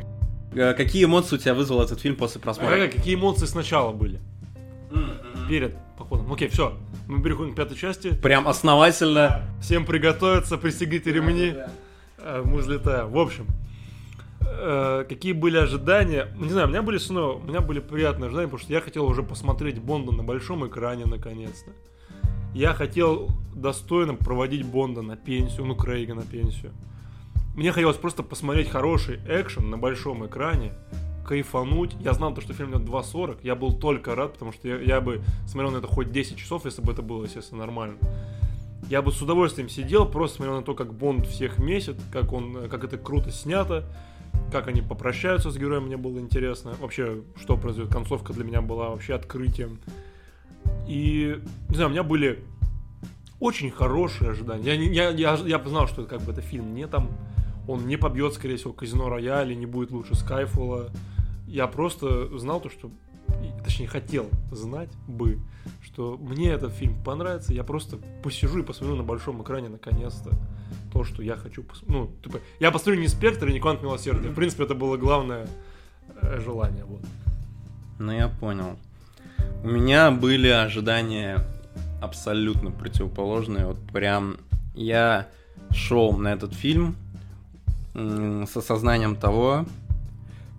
[0.53, 2.77] э, какие эмоции у тебя вызвал этот фильм после А просмотра?
[2.77, 4.21] как- какие эмоции сначала были?
[5.49, 6.31] Перед походом.
[6.31, 6.77] Окей, все.
[7.07, 8.15] Мы переходим к пятой части.
[8.15, 9.41] Прям основательно.
[9.61, 11.55] Всем приготовиться, пристегните ремни.
[12.19, 13.09] А, Мы взлетаем.
[13.09, 13.45] В общем,
[14.45, 16.27] э, какие были ожидания?
[16.37, 19.05] Не знаю, у меня были снова, у меня были приятные ожидания, потому что я хотел
[19.05, 21.71] уже посмотреть Бонда на большом экране наконец-то.
[22.53, 26.71] Я хотел достойно проводить Бонда на пенсию, ну Крейга на пенсию.
[27.55, 30.73] Мне хотелось просто посмотреть хороший экшен на большом экране,
[31.25, 31.95] кайфануть.
[31.99, 35.01] Я знал, то, что фильм идет 2.40, я был только рад, потому что я, я
[35.01, 37.97] бы смотрел на это хоть 10 часов, если бы это было, естественно, нормально.
[38.89, 42.69] Я бы с удовольствием сидел, просто смотрел на то, как Бонд всех месяц, как он,
[42.69, 43.83] как это круто снято,
[44.51, 46.75] как они попрощаются с героем, мне было интересно.
[46.79, 49.79] Вообще, что произойдет, концовка для меня была вообще открытием.
[50.87, 52.43] И, не знаю, у меня были
[53.39, 54.63] очень хорошие ожидания.
[54.63, 57.09] Я, я, я, я знал, что как бы это фильм не там,
[57.67, 60.89] он не побьет, скорее всего, Казино Рояль, не будет лучше Скайфола.
[61.47, 62.91] Я просто знал то, что,
[63.65, 65.39] точнее, хотел знать бы,
[65.81, 70.31] что мне этот фильм понравится, я просто посижу и посмотрю на большом экране наконец-то
[70.93, 71.95] то, что я хочу посмотреть.
[71.95, 74.29] Ну, типа, я посмотрю не «Спектр» и не «Квант милосердия».
[74.29, 75.47] В принципе, это было главное
[76.21, 76.85] э, желание.
[76.85, 77.01] Вот.
[77.99, 78.77] Ну, я понял.
[79.63, 81.45] У меня были ожидания
[82.01, 83.65] абсолютно противоположные.
[83.65, 84.37] Вот прям
[84.75, 85.27] я
[85.71, 86.95] шел на этот фильм
[87.93, 89.65] с осознанием того,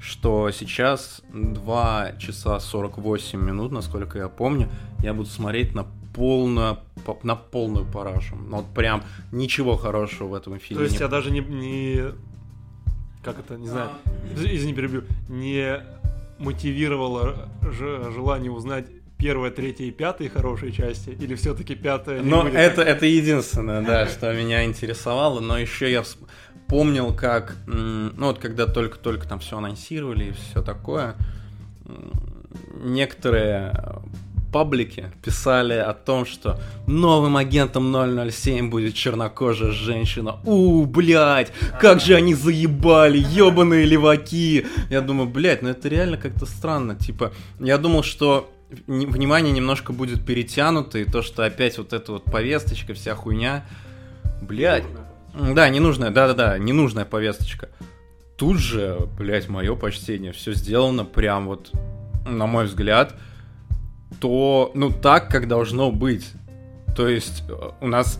[0.00, 4.68] что сейчас 2 часа 48 минут, насколько я помню,
[5.02, 8.36] я буду смотреть на полную, по- на полную парашу.
[8.36, 12.04] Ну, Вот прям ничего хорошего в этом фильме То есть я даже не, не...
[13.22, 13.90] Как это, не знаю,
[14.34, 15.80] извини, перебью, не
[16.38, 18.86] мотивировало желание узнать
[19.18, 22.54] первая, третья и пятая хорошие части, или все-таки пятая будет?
[22.54, 25.40] это, это единственное, да, что меня интересовало.
[25.40, 26.04] Но еще я
[26.68, 31.14] помнил, как, ну вот когда только-только там все анонсировали и все такое,
[32.82, 34.00] некоторые
[34.52, 37.94] паблики писали о том, что новым агентом
[38.30, 40.36] 007 будет чернокожая женщина.
[40.44, 44.66] У, блядь, как же они заебали, ебаные леваки.
[44.88, 46.94] Я думаю, блядь, ну это реально как-то странно.
[46.94, 48.50] Типа, я думал, что
[48.86, 53.66] внимание немножко будет перетянуто, и то, что опять вот эта вот повесточка, вся хуйня.
[54.40, 54.84] Блядь.
[55.54, 57.68] Да, ненужная, да-да-да, ненужная повесточка.
[58.36, 61.70] Тут же, блядь, мое почтение, все сделано прям вот,
[62.26, 63.14] на мой взгляд,
[64.20, 66.30] то, ну, так, как должно быть.
[66.96, 68.18] То есть, э, у нас,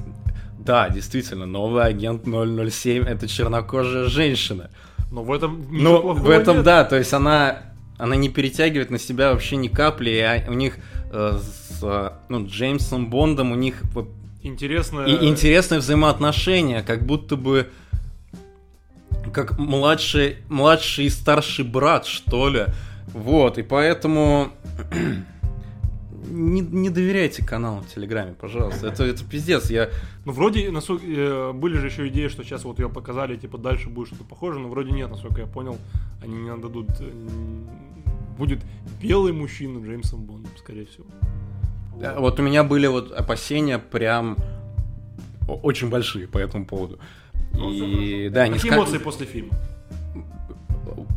[0.59, 4.71] да, действительно, новый агент 007 это чернокожая женщина.
[5.11, 6.65] Но в этом Ну, в этом, нет.
[6.65, 7.59] да, то есть она,
[7.97, 10.79] она не перетягивает на себя вообще ни капли, и а- у них
[11.13, 14.09] э, с э, ну, Джеймсом Бондом у них вот
[14.47, 15.01] Интересно...
[15.03, 17.69] и интересные взаимоотношения, как будто бы
[19.33, 22.67] как младший, младший и старший брат, что ли.
[23.13, 24.51] Вот, и поэтому
[26.31, 28.89] не, не доверяйте каналу в Телеграме, пожалуйста.
[28.89, 29.71] Это, это пиздец.
[29.71, 29.91] Я
[30.25, 33.89] Ну, вроде, насколько, э, были же еще идеи, что сейчас вот ее показали, типа, дальше
[33.89, 35.79] будет что-то похоже, но вроде нет, насколько я понял,
[36.23, 36.89] они не отдадут...
[37.01, 37.11] э,
[38.39, 38.61] Будет
[39.01, 41.07] белый мужчина Джеймсом Бондом, скорее всего.
[42.19, 44.37] Вот у меня были вот опасения прям
[45.49, 46.99] очень большие по этому поводу.
[47.55, 49.55] И да, не Какие ска- эмоции после фильма?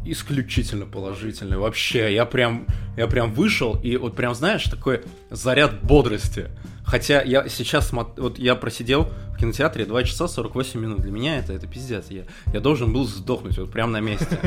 [0.05, 1.59] исключительно положительные.
[1.59, 2.65] Вообще, я прям,
[2.97, 6.49] я прям вышел и вот прям знаешь такой заряд бодрости.
[6.83, 11.01] Хотя я сейчас вот я просидел в кинотеатре 2 часа 48 минут.
[11.01, 12.05] Для меня это это пиздец.
[12.09, 14.39] Я, я должен был сдохнуть вот прям на месте.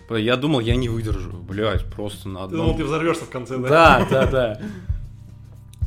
[0.10, 1.32] Я думал, я не выдержу.
[1.32, 3.68] Блять, просто на Ты думал, ты взорвешься в конце, да?
[3.68, 4.60] Да, да, да.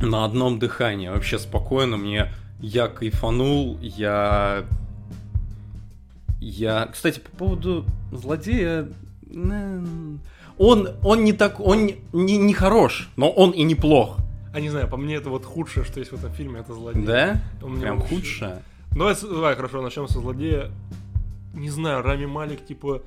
[0.00, 1.08] На одном дыхании.
[1.08, 2.32] Вообще спокойно мне.
[2.60, 4.64] Я кайфанул, я...
[6.40, 6.86] Я...
[6.92, 8.88] Кстати, по поводу злодея...
[10.58, 11.60] Он, он не так...
[11.60, 14.18] Он не, не, хорош, но он и неплох.
[14.52, 17.02] А не знаю, по мне это вот худшее, что есть в этом фильме, это злодей.
[17.04, 17.40] Да?
[17.62, 18.62] Он Прям вообще- худшее.
[18.92, 20.70] Давай, с- давай, хорошо, начнем со злодея.
[21.54, 23.02] Не знаю, Рами Малик, типа...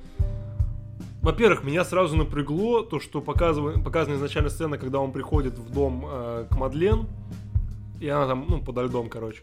[1.24, 6.04] Во-первых, меня сразу напрягло то, что показывает, показана изначально сцена, когда он приходит в дом
[6.06, 7.06] э, к Мадлен,
[8.00, 9.42] И она там, ну, подо льдом, короче.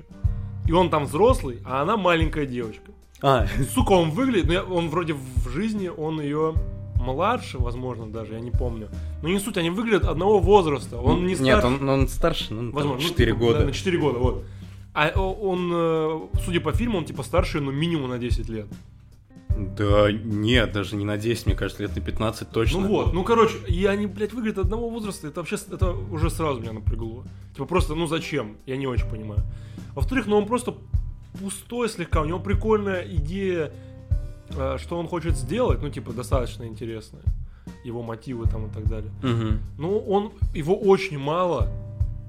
[0.67, 2.91] И он там взрослый, а она маленькая девочка.
[3.23, 6.53] А, Сука, он выглядит, ну, я- он вроде в жизни, он ее
[6.97, 8.87] младше, возможно, даже, я не помню.
[9.23, 10.97] Но не суть, они выглядят одного возраста.
[11.01, 11.67] Он не Нет, старше.
[11.67, 13.59] он, он старше, ну, Возможно, ну, 4 типа, года.
[13.59, 14.43] да, на 4 года, вот.
[14.93, 18.67] А он, э, судя по фильму, он типа старше, ну, минимум на 10 лет.
[19.57, 22.81] Да нет, даже не на 10, мне кажется, лет на 15 точно.
[22.81, 26.59] Ну вот, ну короче, и они, блядь, выглядят одного возраста, это вообще, это уже сразу
[26.59, 27.23] меня напрягло.
[27.53, 28.57] Типа просто, ну зачем?
[28.65, 29.41] Я не очень понимаю.
[29.93, 30.75] Во-вторых, ну он просто
[31.39, 33.71] пустой слегка, у него прикольная идея,
[34.49, 37.23] э, что он хочет сделать, ну типа достаточно интересная.
[37.83, 39.11] Его мотивы там и так далее.
[39.21, 39.59] Мгм.
[39.77, 41.69] Ну, он, его очень мало,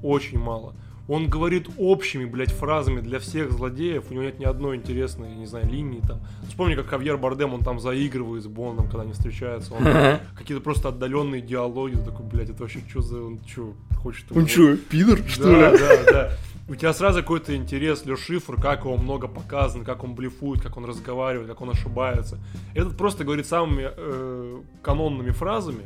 [0.03, 0.75] очень мало.
[1.09, 4.05] Он говорит общими, блядь, фразами для всех злодеев.
[4.11, 6.21] У него нет ни одной интересной, не знаю, линии там.
[6.49, 9.75] Вспомни, как Хавьер Бардем, он там заигрывает с Бондом, когда они встречаются.
[9.75, 9.85] Он
[10.37, 11.97] какие-то просто отдаленные диалоги.
[11.97, 13.21] Ты такой, блядь, это вообще что за...
[13.21, 14.31] Он что, хочет...
[14.31, 15.79] Он что, пидор, что да, ли?
[15.79, 16.33] да, да.
[16.69, 20.77] У тебя сразу какой-то интерес, Лё Шифр, как его много показано, как он блефует, как
[20.77, 22.39] он разговаривает, как он ошибается.
[22.75, 25.83] Этот просто говорит самыми э, канонными фразами,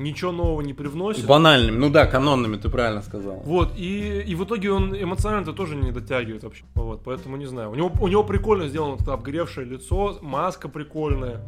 [0.00, 1.26] ничего нового не привносит.
[1.26, 3.42] Банальными, ну да, канонными, ты правильно сказал.
[3.44, 6.64] Вот, и, и в итоге он эмоционально тоже не дотягивает вообще.
[6.74, 7.70] Вот, поэтому не знаю.
[7.70, 11.40] У него, у него прикольно сделано вот это обгоревшее лицо, маска прикольная.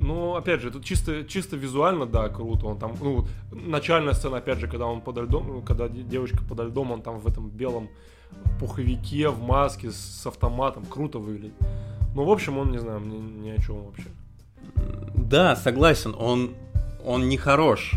[0.00, 2.66] Но, опять же, это чисто, чисто визуально, да, круто.
[2.66, 6.64] Он там, ну, начальная сцена, опять же, когда он подо льдом, когда де- девочка подо
[6.64, 7.88] льдом, он там в этом белом
[8.60, 10.84] пуховике, в маске, с автоматом.
[10.86, 11.54] Круто выглядит.
[12.14, 14.06] Ну, в общем, он, не знаю, мне ни о чем вообще.
[15.14, 16.54] Да, согласен, он,
[17.04, 17.92] он не хорош.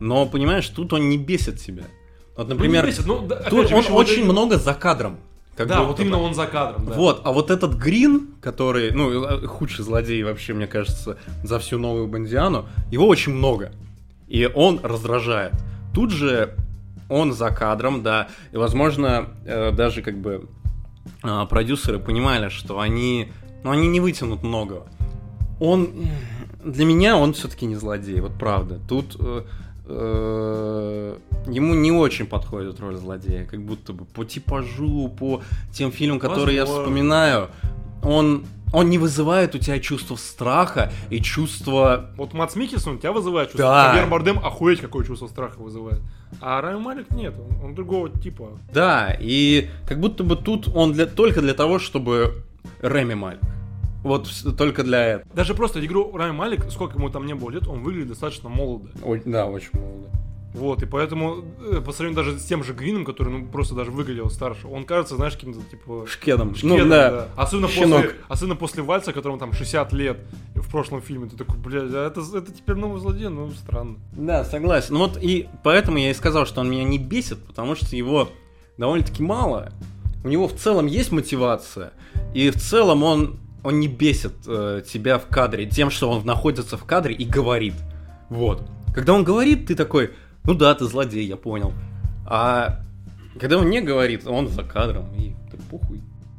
[0.00, 1.84] Но, понимаешь, тут он не бесит тебя.
[2.36, 5.16] Вот, например, ну, бесит, ну, да, тут же, он очень это- много за кадром.
[5.56, 6.94] как Да, вот именно он за кадром, да.
[6.94, 11.78] Вот, а вот этот Грин, который, ну, э, худший злодей вообще, мне кажется, за всю
[11.78, 13.72] новую Бондиану, его очень много.
[14.28, 15.52] И он раздражает.
[15.92, 16.54] Тут же
[17.08, 20.46] он за кадром, да, и, возможно, э, даже как бы
[21.24, 23.32] э, продюсеры понимали, что они,
[23.64, 24.86] ну, они не вытянут многого.
[25.58, 25.88] Он,
[26.64, 28.80] для меня он все-таки не злодей, вот правда.
[28.88, 29.42] Тут э,
[29.86, 35.42] э, ему не очень подходит роль злодея, как будто бы по типажу, по
[35.72, 37.48] тем фильмам, которые я вспоминаю,
[38.02, 42.10] он, он не вызывает у тебя чувство страха и чувство...
[42.16, 43.66] Вот Мац Микельсон у тебя вызывает чувство.
[43.66, 43.92] Да.
[43.92, 46.00] Хавьер Бардем охуеть какое чувство страха вызывает.
[46.40, 48.50] А Райан Малик нет, он, он другого типа.
[48.72, 52.42] Да, и как будто бы тут он для, только для того, чтобы
[52.82, 53.40] Реми Малик.
[54.02, 55.34] Вот только для этого.
[55.34, 58.90] Даже просто игру Райан Малик, сколько ему там не было лет, он выглядит достаточно молодо.
[59.02, 60.08] Ой, да, очень молодо.
[60.54, 63.90] Вот, и поэтому, э, по сравнению даже с тем же Грином, который, ну, просто даже
[63.90, 66.06] выглядел старше, он кажется, знаешь, каким-то, типа...
[66.08, 66.54] Шкедом.
[66.54, 67.28] шкедом, ну да.
[67.36, 68.02] Особенно Щенок.
[68.02, 70.18] после, особенно после Вальца, которому там 60 лет
[70.54, 73.98] в прошлом фильме, ты такой, блядь, а это, это теперь новый злодей, ну, странно.
[74.12, 74.94] Да, согласен.
[74.94, 78.30] Ну вот и поэтому я и сказал, что он меня не бесит, потому что его
[78.78, 79.72] довольно-таки мало.
[80.24, 81.92] У него в целом есть мотивация,
[82.34, 86.76] и в целом он, он не бесит э, тебя в кадре тем, что он находится
[86.76, 87.74] в кадре и говорит.
[88.28, 88.68] Вот.
[88.94, 90.12] Когда он говорит, ты такой,
[90.44, 91.72] ну да, ты злодей, я понял.
[92.26, 92.80] А
[93.40, 95.27] когда он не говорит, он за кадром, и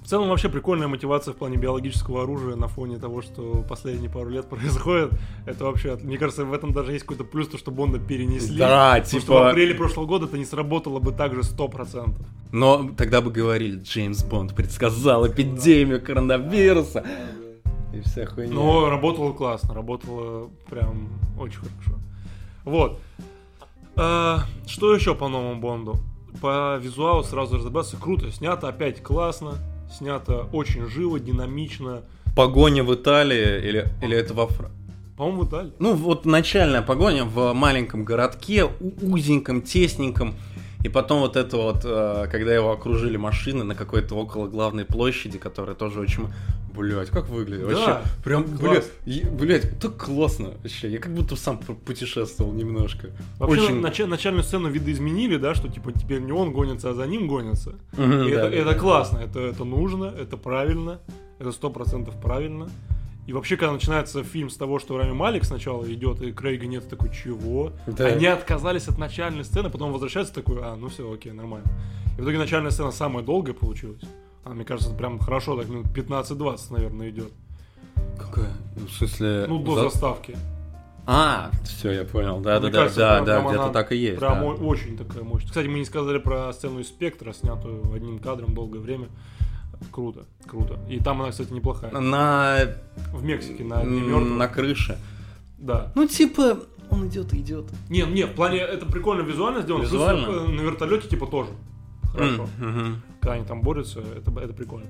[0.10, 4.46] целом вообще прикольная мотивация в плане биологического оружия на фоне того, что последние пару лет
[4.50, 5.12] происходит.
[5.46, 8.58] Это вообще, мне кажется, в этом даже есть какой-то плюс, то, что Бонда перенесли.
[8.58, 9.50] Да, Потому что в типа...
[9.52, 12.16] апреле прошлого года это не сработало бы так же 100%.
[12.52, 17.06] Но тогда бы говорили, Джеймс Бонд предсказал эпидемию коронавируса.
[17.94, 18.54] И вся хуйня.
[18.54, 22.00] Но работало классно, работало прям очень хорошо.
[22.66, 23.00] Вот.
[23.96, 25.98] А, что еще по новому Бонду?
[26.42, 27.98] По визуалу сразу разобраться.
[27.98, 29.58] Круто снято, опять классно.
[29.92, 32.04] Снято очень живо, динамично.
[32.36, 34.70] Погоня в Италии или, или это во Фра...
[35.18, 35.74] По-моему, в Италии.
[35.80, 38.66] Ну, вот начальная погоня в маленьком городке,
[39.02, 40.36] узеньком, тесненьком.
[40.84, 45.38] И потом вот это вот, э, когда его окружили машины на какой-то около главной площади,
[45.38, 46.28] которая тоже очень...
[46.80, 47.68] Блять, как выглядит?
[47.68, 48.90] Да, Вообще, прям, класс.
[49.06, 50.90] блядь, блять, так классно вообще.
[50.90, 53.10] Я как будто сам путешествовал немножко.
[53.38, 57.06] Вообще, Очень- нач- начальную сцену видоизменили, да, что типа теперь не он гонится, а за
[57.06, 57.76] ним гонится.
[57.98, 58.80] Мгм, И да, это, да, это да.
[58.80, 61.00] классно, это, это нужно, это правильно,
[61.38, 62.70] это сто процентов правильно.
[63.28, 66.90] И вообще, когда начинается фильм с того, что Рами Малик сначала идет, и Крейга нет,
[66.90, 67.74] такой, чего?
[67.86, 68.06] Да.
[68.08, 71.68] Они отказались от начальной сцены, потом возвращаются, такой, а, ну все, окей, нормально.
[72.18, 74.02] И в итоге начальная сцена самая долгая получилась.
[74.44, 77.32] Она, мне кажется, прям хорошо, так минут 15-20, наверное, идет.
[78.18, 78.52] Какая?
[78.78, 79.46] Ну, В смысле...
[79.48, 80.38] Ну, до за- заставки.
[81.06, 82.40] А, все, я понял.
[82.40, 84.20] Да, Мне да, кажется, да, да, прям где-то так и есть.
[84.20, 84.46] Прям да.
[84.46, 85.48] очень такая мощная.
[85.48, 89.08] Кстати, мы не сказали про сцену из спектра, снятую одним кадром долгое время.
[89.92, 90.78] Круто, круто.
[90.90, 91.92] И там она, кстати, неплохая.
[91.92, 92.58] На,
[93.14, 95.00] В Мексике, на на крыше.
[95.58, 95.92] Да.
[95.96, 96.60] Ну, типа,
[96.92, 97.66] он идет и идет.
[97.90, 99.84] Не, не, в плане это прикольно визуально сделано.
[99.86, 100.26] плюс, Визуально?
[100.28, 101.50] э, на вертолете типа тоже.
[102.12, 102.48] Хорошо.
[102.60, 103.02] Мгм.
[103.22, 104.88] Когда они там борются, это, это прикольно.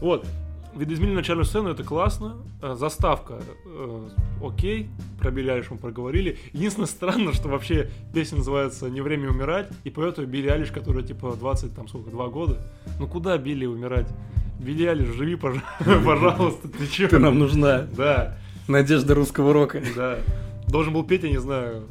[0.00, 0.26] Вот.
[0.74, 2.36] Видоизменили начальную сцену, это классно.
[2.62, 4.08] Э, Заставка, э,
[4.42, 4.88] окей,
[5.20, 6.38] про Билли Алиш мы проговорили.
[6.54, 11.02] Единственное странно, что вообще песня называется «Не время умирать», и поет ее Билли Алиш, которая
[11.04, 12.58] типа 20, там сколько, 2 года.
[12.98, 14.08] Ну куда Билли умирать?
[14.60, 15.60] Билли Алиш, живи, пож-
[16.04, 17.06] пожалуйста, ты чё?
[17.08, 17.82] Ты нам нужна.
[17.94, 19.82] Да, Надежда русского рока.
[19.94, 20.20] да.
[20.68, 21.82] Должен был петь, я не знаю,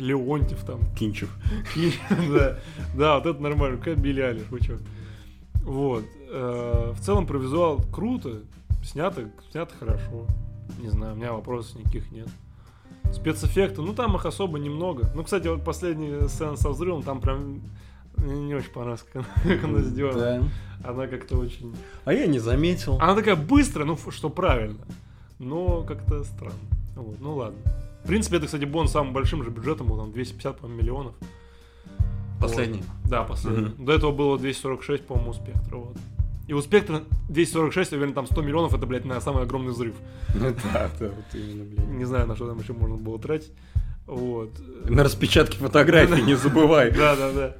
[0.00, 0.80] Леонтьев там.
[0.98, 1.30] Кинчев.
[2.30, 2.58] да,
[2.96, 3.78] да, вот это нормально.
[3.78, 4.78] Какая Билли Алиш, вы чё?
[5.62, 6.04] Вот.
[6.30, 8.40] э, В целом про визуал круто.
[8.82, 10.26] Снято, снято хорошо.
[10.78, 12.28] Не знаю, у меня вопросов никаких нет.
[13.12, 15.10] Спецэффекты, ну там их особо немного.
[15.14, 17.60] Ну, кстати, вот последняя сцена со взрывом, там прям
[18.16, 20.18] мне не очень понравилось, как она, как она сделана.
[20.20, 20.42] Да.
[20.90, 21.74] Она как-то очень...
[22.04, 22.96] А я не заметил.
[23.00, 24.78] Она такая быстрая, ну, что правильно.
[25.38, 26.54] Но как-то странно.
[26.96, 27.58] Вот, ну ладно.
[28.04, 31.14] В принципе, это, кстати, Бон самым большим же бюджетом был, там 250, по-моему, миллионов.
[32.40, 32.78] Последний.
[32.78, 33.10] Вот.
[33.10, 33.66] Да, последний.
[33.66, 33.84] Мгм.
[33.84, 35.76] До этого было 246, по-моему, у Спектра.
[35.76, 35.96] Вот.
[36.46, 39.94] И у Спектра 246, я уверен, там 100 миллионов, это, блядь, на самый огромный взрыв.
[40.34, 41.98] Ну да, да, вот именно, блин.
[41.98, 43.52] Не знаю, на что там еще можно было тратить.
[44.06, 44.50] Вот.
[44.88, 46.90] На распечатке фотографий не забывай.
[46.96, 47.56] Да, да, да.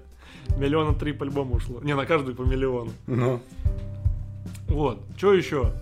[0.56, 1.80] Миллиона три по альбому ушло.
[1.82, 2.90] Не, на каждую по миллиону.
[3.06, 3.40] Ну,
[4.66, 5.00] Вот.
[5.16, 5.72] Что еще?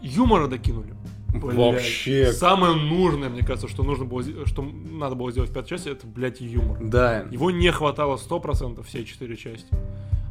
[0.00, 0.94] Юмора докинули.
[1.34, 1.56] Блядь.
[1.56, 2.32] Вообще.
[2.32, 6.06] Самое нужное, мне кажется, что нужно было, что надо было сделать в пятой части, это,
[6.06, 6.78] блядь, юмор.
[6.80, 7.22] да.
[7.30, 9.66] Его не хватало 100% все четыре части.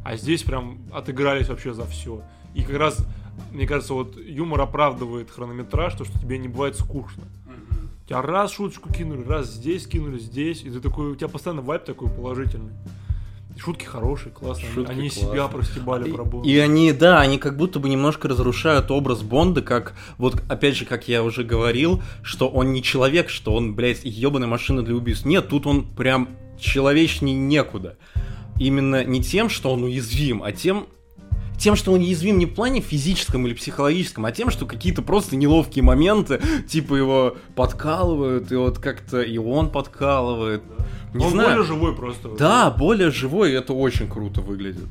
[0.04, 2.22] А здесь прям отыгрались вообще за все.
[2.54, 3.06] И как раз,
[3.52, 7.24] мне кажется, вот юмор оправдывает хронометраж, то, что тебе не бывает скучно.
[8.06, 11.84] Тебя раз шуточку кинули, раз здесь кинули, здесь, и ты такой, у тебя постоянно вайп
[11.84, 12.72] такой положительный.
[13.56, 14.72] Шутки хорошие, классные.
[14.72, 15.32] Шутки они классные.
[15.32, 16.48] себя простебали про Бонда.
[16.48, 20.84] И они, да, они как будто бы немножко разрушают образ Бонда, как, вот, опять же,
[20.84, 25.24] как я уже говорил, что он не человек, что он, блядь, ебаная машина для убийств.
[25.24, 27.96] Нет, тут он прям человечней некуда.
[28.58, 30.86] Именно не тем, что он уязвим, а тем,
[31.58, 35.36] тем, что он уязвим не в плане физическом или психологическом, а тем, что какие-то просто
[35.36, 40.62] неловкие моменты, типа его подкалывают, и вот как-то и он подкалывает.
[41.14, 41.48] Не он знаю.
[41.50, 42.28] более живой просто.
[42.36, 44.88] Да, более живой, и это очень круто выглядит.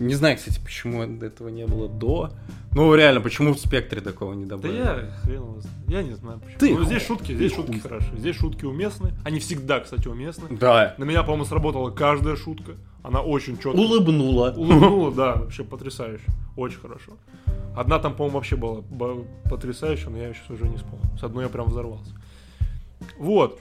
[0.00, 2.30] Не знаю, кстати, почему этого не было до.
[2.72, 4.78] Ну, реально, почему в спектре такого не Да добавили?
[4.78, 5.76] я хрен знает.
[5.88, 6.58] Я не знаю почему.
[6.58, 7.80] Ты Ну, здесь шутки, здесь шутки хуй.
[7.80, 8.08] хороши.
[8.16, 9.12] Здесь шутки уместны.
[9.24, 10.56] Они всегда, кстати, уместны.
[10.58, 10.94] Да.
[10.98, 12.72] На меня, по-моему, сработала каждая шутка.
[13.02, 13.76] Она очень четко.
[13.76, 14.52] Улыбнула.
[14.56, 16.24] Улыбнула, да, вообще потрясающе.
[16.56, 17.12] Очень хорошо.
[17.76, 18.82] Одна там, по-моему, вообще была
[19.48, 21.04] потрясающая, но я ее сейчас уже не вспомню.
[21.20, 22.10] С одной я прям взорвался.
[23.18, 23.60] Вот.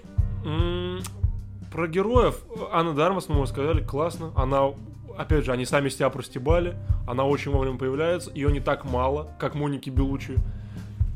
[1.71, 2.35] Про героев
[2.73, 4.33] Анна Дармас, мы сказали, классно.
[4.35, 4.71] Она,
[5.17, 6.75] опять же, они сами себя простебали.
[7.07, 8.29] Она очень вовремя появляется.
[8.33, 10.35] Ее не так мало, как Моники Белучи.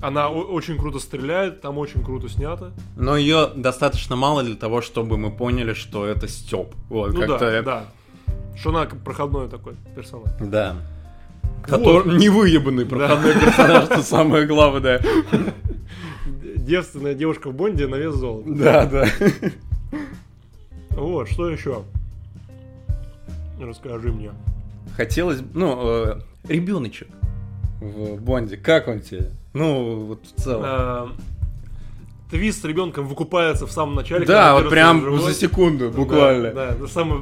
[0.01, 2.71] Она очень круто стреляет, там очень круто снято.
[2.95, 6.73] Но ее достаточно мало для того, чтобы мы поняли, что это Степ.
[6.89, 7.51] Вот, Ну как-то...
[7.51, 7.85] да, да.
[8.57, 10.29] Что она проходной такой персонаж.
[10.39, 10.75] Да.
[11.63, 15.01] Который невыебанный проходной персонаж, что самое главное.
[16.57, 18.49] Девственная девушка в Бонде на вес золота.
[18.53, 19.07] Да, да.
[21.15, 21.83] Вот, что еще?
[23.57, 24.31] Расскажи мне.
[24.97, 27.07] Хотелось, ну, ребеночек
[27.79, 29.31] в Бонде, как он тебе?
[29.53, 30.61] Ну, вот в целом.
[30.65, 31.09] А,
[32.29, 34.25] Твист с ребенком выкупается в самом начале.
[34.25, 35.19] Да, вот прям живой.
[35.21, 36.51] за секунду, Да, буквально.
[36.51, 37.21] Да, это самое...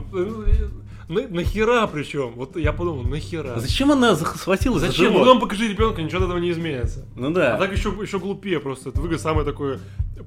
[1.08, 2.32] На, нахера причем?
[2.36, 3.54] Вот я подумал, нахера?
[3.56, 5.12] А Зачем она захватилась за Зачем?
[5.12, 5.20] живот?
[5.20, 7.06] Ну, нам покажи ребенка, ничего от этого не изменится.
[7.16, 7.58] Ну А да.
[7.58, 8.90] так еще, еще глупее просто.
[8.90, 9.80] Это выглядит самое такое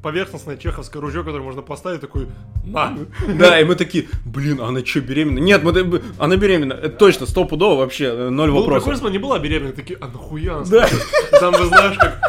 [0.03, 2.27] поверхностное чеховское ружье, которое можно поставить, такой,
[2.65, 2.97] на.
[3.39, 5.39] Да, и мы такие, блин, а она что, беременна?
[5.39, 6.73] Нет, мы, она беременна.
[6.75, 8.89] Это точно, стопудово вообще, э, ноль Было вопросов.
[8.89, 10.87] если бы не была беременной, такие, а нахуя она Да.
[10.87, 11.07] строит?»
[11.41, 12.21] Там, вы знаешь, как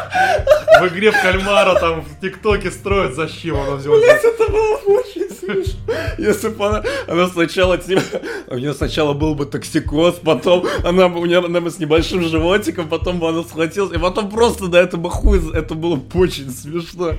[0.80, 3.96] в игре в кальмара там в ТикТоке строят, зачем она взяла.
[3.98, 5.94] Блять, это было очень смешно.
[6.18, 8.02] Если бы она, она сначала, типа,
[8.48, 12.22] у нее сначала был бы токсикоз, потом она бы, у нее она бы с небольшим
[12.22, 16.50] животиком, потом бы она схватилась, и потом просто до этого хуй, это было бы очень
[16.50, 17.14] смешно.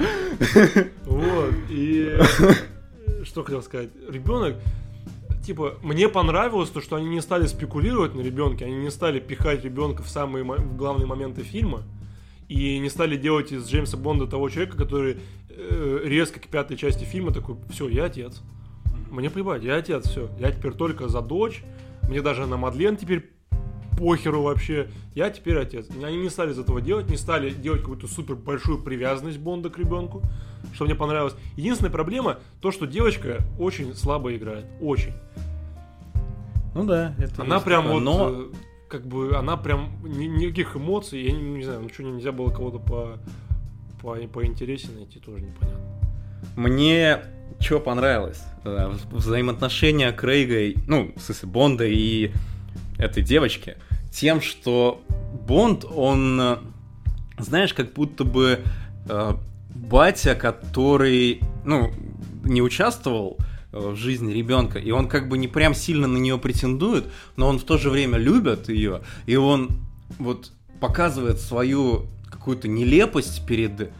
[1.05, 2.17] Вот, и
[3.23, 4.55] что хотел сказать, ребенок,
[5.45, 9.63] типа, мне понравилось то, что они не стали спекулировать на ребенке, они не стали пихать
[9.63, 11.83] ребенка в самые в главные моменты фильма,
[12.47, 15.17] и не стали делать из Джеймса Бонда того человека, который
[15.49, 18.41] э, резко к пятой части фильма такой, все, я отец.
[19.11, 20.29] Мне плевать, я отец, все.
[20.39, 21.63] Я теперь только за дочь.
[22.07, 23.29] Мне даже на Мадлен теперь
[23.99, 24.89] похеру вообще.
[25.13, 25.87] Я теперь отец.
[26.03, 29.77] Они не стали из этого делать, не стали делать какую-то супер большую привязанность Бонда к
[29.77, 30.21] ребенку,
[30.73, 31.35] что мне понравилось.
[31.57, 35.13] Единственная проблема то, что девочка очень слабо играет, очень.
[36.73, 38.45] Ну да, это Она прям такое, вот, но э,
[38.87, 42.51] как бы, она прям ни- никаких эмоций, я не, не знаю, ну что нельзя было
[42.51, 43.17] кого-то по,
[44.01, 45.81] по поинтереснее найти тоже непонятно.
[46.55, 47.21] мне
[47.59, 48.41] чего понравилось?
[48.63, 52.31] Э, Взаимоотношения Крейга, ну, в смысле, Бонда и
[52.97, 53.77] этой девочки,
[54.11, 55.01] тем, что
[55.47, 56.57] Бонд, он, э,
[57.37, 58.59] знаешь, как будто бы
[59.07, 59.33] э,
[59.69, 61.91] батя, который, ну,
[62.43, 63.37] не участвовал
[63.71, 67.05] э, в жизни ребенка, и он как бы не прям сильно на нее претендует,
[67.35, 69.69] но он в то же время любит ее, и он
[70.17, 73.91] вот показывает свою какую-то нелепость перед...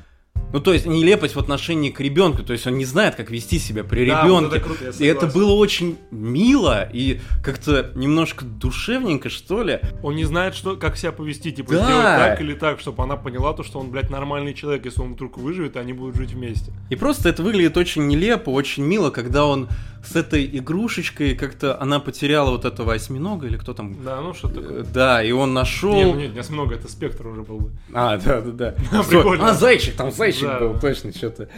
[0.52, 3.60] Ну, то есть нелепость в отношении к ребенку, то есть он не знает, как вести
[3.60, 4.46] себя при Да, ребенке.
[4.48, 9.80] вот это круто, я и это было очень мило и как-то немножко душевненько, что ли.
[10.02, 11.84] Он не знает, что, как себя повести, типа, Да.
[11.86, 15.14] сделать так или так, чтобы она поняла то, что он, блядь, нормальный человек, если он
[15.14, 16.72] вдруг выживет, и они будут жить вместе.
[16.90, 19.70] И просто это выглядит очень нелепо, очень мило, когда он
[20.04, 24.02] с этой игрушечкой как-то она потеряла вот этого осьминога или кто там.
[24.04, 24.84] Да, ну что Э, такое.
[24.84, 25.94] Да, и он нашел.
[25.94, 27.72] Ну нет, не много, это спектр уже был бы.
[27.94, 28.52] А, да, да,
[28.92, 29.04] да.
[29.04, 29.50] Прикольно.
[29.50, 30.60] А, зайчик, там зайчик Да.
[30.60, 31.50] был, точно, что-то.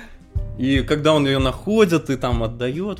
[0.58, 3.00] И когда он ее находит и там отдает.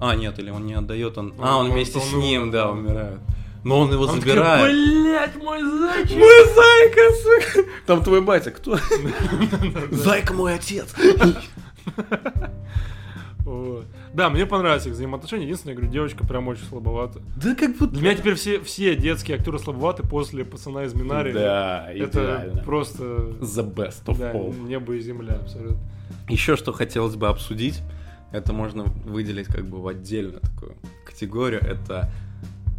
[0.00, 1.34] А, нет, или он не отдает, он.
[1.40, 3.18] А, он Он- вместе он с ним, да, умирает.
[3.64, 4.60] Но он его Он забирает.
[4.66, 6.16] такой, блядь, мой зайчик!
[6.18, 7.68] Мой зайка, сука!
[7.86, 8.76] Там твой батя, кто?
[9.92, 10.92] Зайка мой отец.
[13.44, 13.86] Вот.
[14.14, 15.44] Да, мне понравились их взаимоотношения.
[15.44, 17.20] Единственное, я говорю, девочка прям очень слабовата.
[17.36, 17.94] Да как будто...
[17.94, 21.32] Для меня теперь все, все детские актеры слабоваты после пацана из Минари.
[21.32, 22.62] Да, Это идеально.
[22.62, 24.56] просто The best of да, all.
[24.66, 25.78] небо и земля абсолютно.
[26.28, 27.82] Еще что хотелось бы обсудить,
[28.30, 31.60] это можно выделить как бы в отдельную такую категорию.
[31.62, 32.12] Это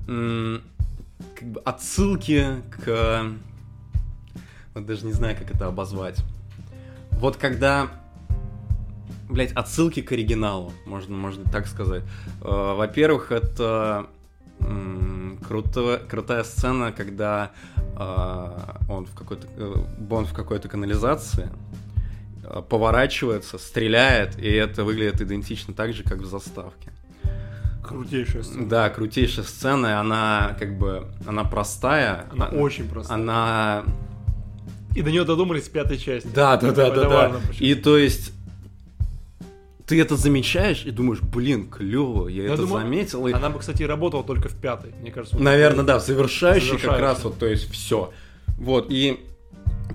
[0.06, 3.26] как бы отсылки к...
[4.74, 6.24] Вот даже не знаю, как это обозвать.
[7.12, 7.90] Вот когда...
[9.30, 12.04] Блять, отсылки к оригиналу, можно, можно так сказать.
[12.42, 14.08] Э, Во-первых, это
[14.60, 17.52] м, круто- крутая сцена, когда
[17.98, 18.50] э,
[18.90, 21.50] он в какой-то э, Бонд в какой-то канализации
[22.70, 26.92] поворачивается, стреляет, и это выглядит идентично так же, как в заставке.
[27.84, 28.68] Крутейшая сцена.
[28.70, 32.26] Да, крутейшая сцена, и она как бы, она простая.
[32.32, 33.18] Она очень простая.
[33.18, 33.84] Она...
[34.96, 36.28] И до нее додумались в пятой части.
[36.34, 37.30] Да, да, да, да, да.
[37.48, 37.68] почему.
[37.68, 38.34] И то есть
[39.86, 43.28] ты это замечаешь и думаешь, блин, клево, я, Я это думаю, заметил.
[43.28, 43.32] И...
[43.34, 45.36] Она бы, кстати, работала только в пятой, мне кажется.
[45.36, 47.02] вот Наверное, да, завершающий как Завершающий.
[47.04, 48.12] раз вот, то есть все.
[48.58, 49.20] Вот, и,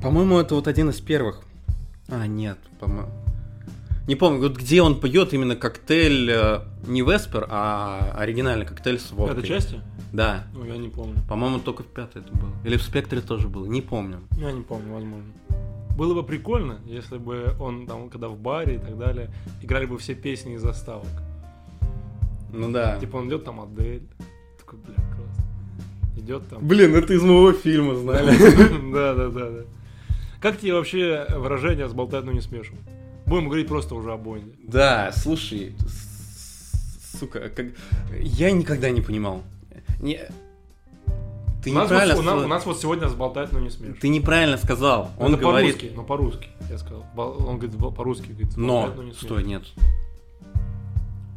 [0.03, 1.41] по-моему, это вот один из первых.
[2.09, 3.09] А, нет, по-моему.
[4.07, 9.11] Не помню, вот где он пьет именно коктейль э, не Веспер, а оригинальный коктейль с
[9.11, 9.37] В водкой.
[9.37, 9.81] пятой части?
[10.15, 10.45] Да.
[10.55, 11.17] Ну, я не помню.
[11.29, 12.51] По-моему, только в пятой это было.
[12.65, 14.21] Или в Спектре тоже было, не помню.
[14.39, 15.27] Я не помню, возможно.
[15.99, 19.31] Было бы прикольно, если бы он там, когда в баре и так далее,
[19.63, 21.09] играли бы все песни из заставок.
[22.53, 23.01] Ну да.
[23.01, 24.05] Типа он идет там Адель.
[24.61, 26.17] Такой, бля, класс.
[26.17, 26.65] Идет там.
[26.65, 28.31] Блин, это из моего фильма, знали.
[28.93, 29.61] Да, да, да, да.
[30.41, 32.81] Как тебе вообще выражение сболтать, но не смешивать?
[33.27, 34.53] Будем говорить просто уже о Бонде.
[34.63, 37.67] Да, слушай, с- сука, как...
[38.21, 39.43] я никогда не понимал.
[39.99, 40.21] Не...
[41.63, 44.01] Ты у, нас неправильно вот, у, нас, у нас вот сегодня сболтать, но не смешивать.
[44.01, 45.11] Ты неправильно сказал.
[45.19, 45.75] Он Это говорит...
[45.77, 47.05] по-русски, но по-русски, я сказал.
[47.17, 49.47] Он говорит по-русски, говорит, Но, но не стой, смешивать.
[49.47, 49.63] нет.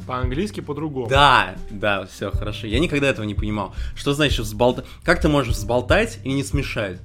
[0.08, 1.08] По-английски по-другому.
[1.08, 2.68] Да, да, все хорошо.
[2.68, 3.74] Я никогда этого не понимал.
[3.96, 4.86] Что значит взболтать?
[5.04, 7.00] Как ты можешь взболтать и не смешать?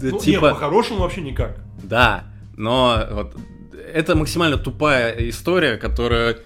[0.00, 1.56] Т- Ну, типа, нет, по-хорошему вообще никак.
[1.82, 2.24] да,
[2.56, 3.36] но вот
[3.92, 6.38] это максимально тупая история, которая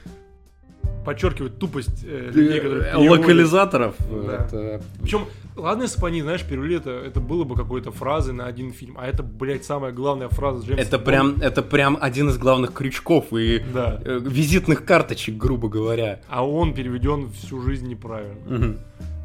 [1.08, 3.94] Подчеркивает тупость э, людей, которые э, локализаторов.
[4.10, 4.44] Да.
[4.44, 5.22] это- Причем,
[5.56, 8.96] ладно, если бы они, знаешь, перевели это, это было бы какой-то фразы на один фильм,
[8.98, 11.10] а это, блядь, самая главная фраза Джеймса Это Бонда.
[11.10, 13.98] прям, это прям один из главных крючков и Да.
[14.04, 16.20] э, визитных карточек, грубо говоря.
[16.28, 18.36] А он переведен всю жизнь неправильно.
[18.46, 18.74] Мгм.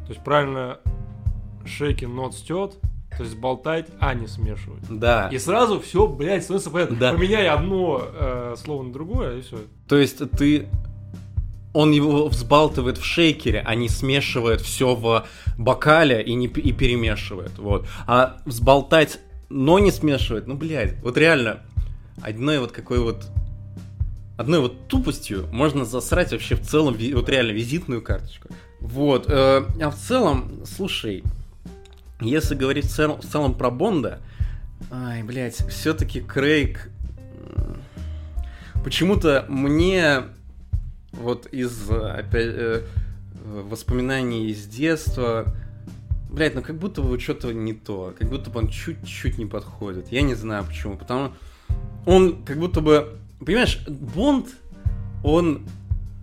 [0.06, 0.78] То есть правильно
[1.66, 2.72] shaking, not stirred,
[3.14, 4.84] то есть болтать, а не смешивать.
[4.88, 5.28] Да.
[5.30, 6.96] И сразу все, блядь, становится понятно.
[6.96, 7.12] Да.
[7.12, 9.58] Поменяй одно э, слово на другое, и все.
[9.86, 10.66] То есть ты...
[11.74, 15.26] Он его взбалтывает в шейкере, а не смешивает все в
[15.58, 17.58] бокале и, не, и перемешивает.
[17.58, 17.86] Вот.
[18.06, 19.18] А взболтать,
[19.50, 21.60] но не смешивает, ну, блядь, вот реально,
[22.22, 23.26] одной вот какой вот...
[24.36, 28.48] Одной вот тупостью можно засрать вообще в целом, вот реально, визитную карточку.
[28.80, 29.26] Вот.
[29.28, 31.22] э, а в целом, слушай,
[32.20, 34.20] если говорить в целом, в целом про Бонда,
[34.90, 36.90] ай, блядь, все-таки Крейг...
[38.82, 40.24] Почему-то мне
[41.20, 42.82] вот из опять э,
[43.44, 45.54] воспоминаний из детства,
[46.30, 50.10] блядь, ну как будто бы что-то не то, как будто бы он чуть-чуть не подходит.
[50.10, 51.32] Я не знаю почему, потому
[52.06, 54.48] он как будто бы, понимаешь, Бонд,
[55.22, 55.66] он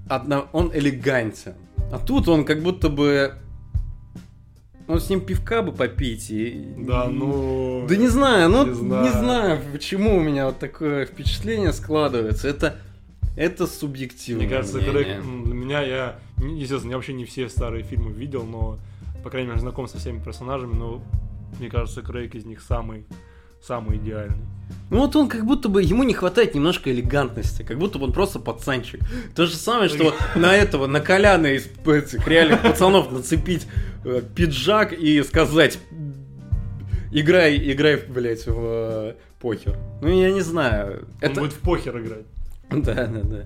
[0.10, 1.54] одно, он элегантен,
[1.92, 3.34] а тут он как будто бы
[4.88, 6.74] ну, с ним пивка бы попить и...
[6.78, 7.86] Да, ну...
[7.88, 9.12] Да не знаю, ну Не не знаю.
[9.14, 9.62] знаю.
[9.72, 12.50] почему у меня вот такое впечатление складывается.
[12.50, 12.76] Это
[13.36, 14.94] Это субъективное Мне кажется, мнение.
[14.94, 18.78] Крейг, м, для меня, я, естественно, я вообще не все старые фильмы видел, но,
[19.24, 21.02] по крайней мере, знаком со всеми персонажами, но
[21.60, 23.06] мне кажется, Крейг из них самый,
[23.62, 24.46] самый идеальный.
[24.90, 28.14] Ну вот он как будто бы, ему не хватает немножко элегантности, как будто бы он
[28.14, 29.02] просто пацанчик.
[29.36, 33.68] То же самое, что на этого, на Коляна из этих реальных пацанов нацепить
[34.04, 35.80] э, пиджак и сказать
[37.12, 39.78] играй, играй, блядь, в э, покер.
[40.02, 41.08] Ну я не знаю.
[41.22, 41.42] Он Это...
[41.42, 42.26] будет в покер играть.
[42.84, 43.44] Да, да, да.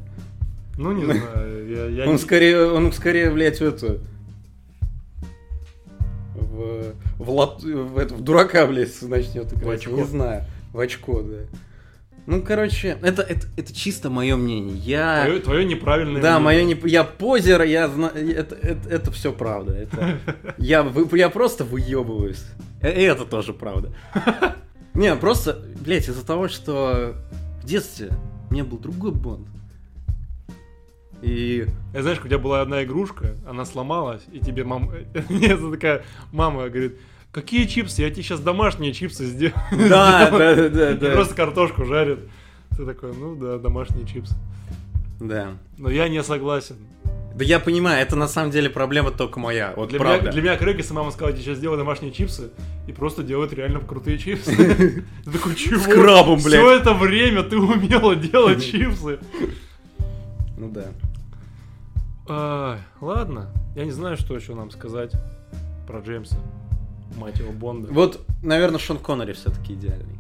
[0.78, 4.00] Ну, не знаю, я, я Он не- скорее, он скорее, блядь, в эту...
[6.36, 9.80] В, в, лот- в, это, в дурака, блядь, начнет играть.
[9.80, 9.92] очко.
[9.96, 10.44] Не знаю.
[10.74, 11.38] В очко, да.
[12.28, 14.76] Ну, короче, это, это, это чисто мое мнение.
[14.78, 15.26] Я...
[15.26, 16.82] Твое, твое неправильное Да, мое мнение.
[16.84, 16.90] не...
[16.90, 18.14] Я позер, я знаю...
[18.16, 19.74] Это, это, это все правда.
[19.74, 20.18] Это...
[20.58, 22.44] Я, вы- я просто выебываюсь.
[22.82, 23.94] Э, И это тоже правда.
[24.96, 27.16] Не, просто, блядь, из-за того, что
[27.62, 28.10] в детстве
[28.50, 29.48] у меня был другой Бонд.
[31.22, 34.94] И Я знаешь, у тебя была одна игрушка, она сломалась, и тебе мама...
[35.30, 37.00] Нет, такая мама говорит,
[37.32, 38.02] какие чипсы?
[38.02, 39.56] Я тебе сейчас домашние чипсы сделаю.
[39.90, 41.12] Да, да, да, да.
[41.14, 42.20] Просто картошку жарят.
[42.78, 44.36] Ты такой, ну да, домашние чипсы.
[45.20, 45.58] Да.
[45.78, 46.76] Но я не согласен.
[47.36, 49.74] Да я понимаю, это на самом деле проблема только моя.
[49.76, 50.32] Вот Для правда.
[50.32, 52.50] меня, для меня если мама сказала, тебе сейчас сделай домашние чипсы,
[52.88, 55.04] и просто делает реально крутые чипсы.
[55.26, 55.82] Такой, чего?
[55.82, 56.62] С крабом, блядь.
[56.62, 59.20] Все это время ты умела делать чипсы.
[60.58, 60.86] Ну да.
[62.30, 65.12] Ай, ладно, я не знаю, что еще нам сказать
[65.88, 66.38] про Джеймса,
[67.18, 67.90] мать его, Бонда.
[67.92, 70.18] Вот, наверное, Шон Коннери все-таки идеальный.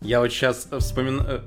[0.00, 1.42] Я вот сейчас вспоминаю,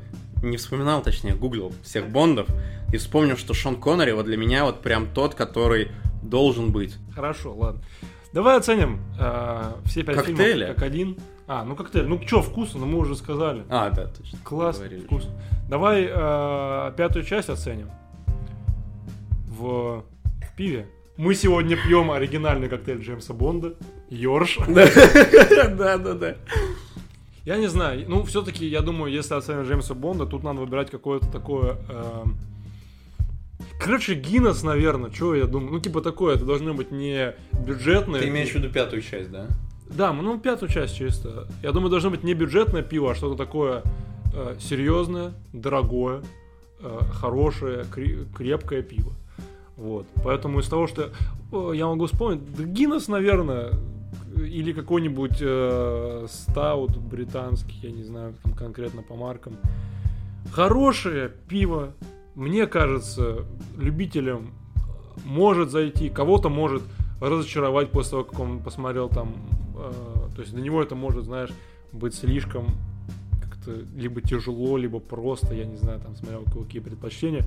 [0.49, 2.47] не вспоминал, точнее, гуглил всех Бондов
[2.93, 5.89] и вспомнил, что Шон Коннери вот для меня вот прям тот, который
[6.21, 6.95] должен быть.
[7.13, 7.81] Хорошо, ладно.
[8.33, 10.51] Давай оценим э, все пять Коктейли?
[10.53, 11.17] фильмов как один.
[11.47, 12.05] А, ну коктейль.
[12.05, 13.63] Ну что, вкусно, ну мы уже сказали.
[13.69, 14.39] А, да, точно.
[14.43, 15.01] Говорили.
[15.01, 15.31] вкусно.
[15.69, 17.89] Давай э, пятую часть оценим.
[19.47, 20.87] В, в пиве.
[21.17, 23.75] Мы сегодня пьем оригинальный коктейль Джеймса Бонда.
[24.09, 24.59] Йорш.
[24.67, 26.35] Да, да, да.
[27.45, 31.27] Я не знаю, ну все-таки я думаю, если оценивать Джеймса Бонда, тут надо выбирать какое-то
[31.31, 31.77] такое.
[31.89, 32.35] эм,
[33.79, 37.35] Короче, Гиннес, наверное, что я думаю, ну типа такое, это должно быть не
[37.65, 38.21] бюджетное.
[38.21, 39.47] Ты имеешь в виду пятую часть, да?
[39.89, 41.47] Да, ну пятую часть чисто.
[41.61, 43.83] Я думаю, должно быть не бюджетное пиво, а что-то такое
[44.33, 46.23] э, серьезное, дорогое,
[46.79, 49.11] э, хорошее, кре- крепкое пиво.
[49.77, 50.07] Вот.
[50.23, 51.11] Поэтому из того, что
[51.51, 53.71] э, я могу вспомнить, да Гиннес, наверное,
[54.37, 59.57] или какой-нибудь э, стаут британский, я не знаю, там конкретно по маркам.
[60.51, 61.93] Хорошее пиво,
[62.35, 63.45] мне кажется,
[63.77, 64.51] любителям
[65.23, 66.83] может зайти, кого-то может
[67.21, 69.35] разочаровать после того, как он посмотрел там.
[69.77, 69.91] э,
[70.35, 71.51] то есть для него это может, знаешь,
[71.91, 72.67] быть слишком
[73.41, 77.43] как-то либо тяжело, либо просто, я не знаю, там смотрел какие предпочтения.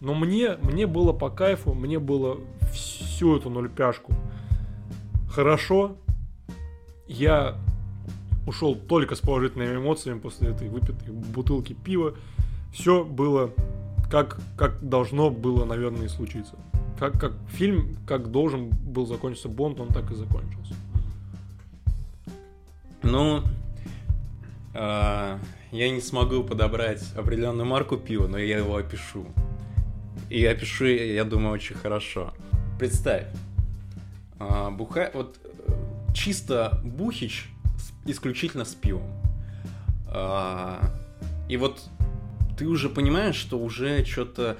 [0.00, 2.38] Но мне, мне было по кайфу, мне было
[2.72, 4.14] всю эту нольпяшку
[5.30, 5.96] хорошо.
[7.10, 7.56] Я
[8.46, 12.14] ушел только с положительными эмоциями после этой выпитой бутылки пива.
[12.72, 13.50] Все было
[14.08, 16.54] как, как должно было, наверное, и случиться.
[17.00, 20.74] Как, как фильм, как должен был закончиться Бонд, он так и закончился.
[23.02, 23.42] Ну,
[24.72, 25.40] а,
[25.72, 29.26] я не смогу подобрать определенную марку пива, но я его опишу.
[30.28, 32.32] И опишу, я думаю, очень хорошо.
[32.78, 33.26] Представь,
[34.38, 35.10] а, буха...
[35.12, 35.49] вот э,
[36.14, 37.48] чисто бухич
[38.06, 39.10] исключительно с пивом.
[40.06, 40.92] А,
[41.48, 41.82] и вот
[42.58, 44.58] ты уже понимаешь, что уже что-то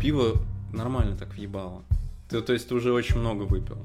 [0.00, 0.40] пиво
[0.72, 1.84] нормально так въебало.
[2.28, 3.78] Ты, то есть ты уже очень много выпил.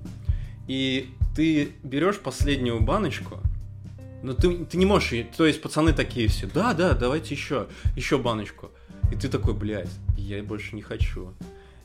[0.67, 3.39] И ты берешь последнюю баночку,
[4.21, 8.17] но ты, ты не можешь, то есть пацаны такие все, да, да, давайте еще, еще
[8.17, 8.71] баночку.
[9.11, 11.33] И ты такой, блядь, я больше не хочу.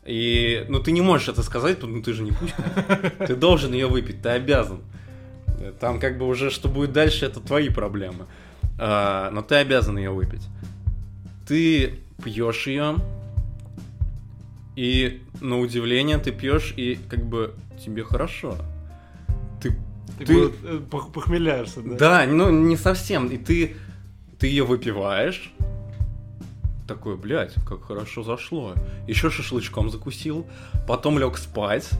[0.07, 2.55] И, ну ты не можешь это сказать, ну ты же не пусть.
[3.27, 4.81] Ты должен ее выпить, ты обязан.
[5.81, 8.27] Там как бы уже, что будет дальше, это твои проблемы.
[8.79, 10.47] А, но ты обязан ее выпить.
[11.47, 12.97] Ты пьешь ее,
[14.77, 17.55] и на удивление ты пьешь, и как бы
[17.85, 18.57] тебе хорошо.
[19.61, 19.77] Ты
[20.19, 21.97] Ты, Ты- э, пох- похмеляешься, да?
[21.97, 23.27] да, ну не совсем.
[23.29, 23.77] И ты,
[24.39, 25.53] ты ее выпиваешь.
[26.87, 28.75] Такой, блядь, как хорошо зашло.
[29.07, 30.47] Еще шашлычком закусил.
[30.87, 31.91] Потом лег спать.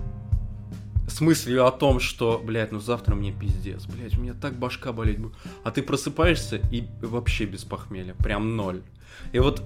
[1.19, 3.87] С мыслью о том, что, блядь, ну завтра мне пиздец.
[3.87, 5.35] Блядь, у меня так башка болеть будет.
[5.65, 8.15] А ты просыпаешься и вообще без похмелья.
[8.15, 8.83] Прям ноль.
[9.33, 9.61] И вот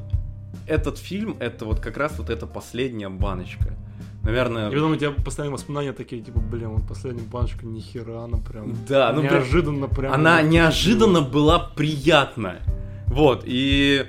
[0.66, 3.76] этот фильм, это вот как раз вот эта последняя баночка.
[4.22, 4.70] Наверное...
[4.70, 8.74] И потом у тебя постоянно воспоминания такие, типа, блин, вот последняя баночка, нихера, она прям
[8.88, 10.10] Да, ну, неожиданно прям.
[10.10, 12.60] Она неожиданно была приятна.
[13.08, 14.06] Вот, и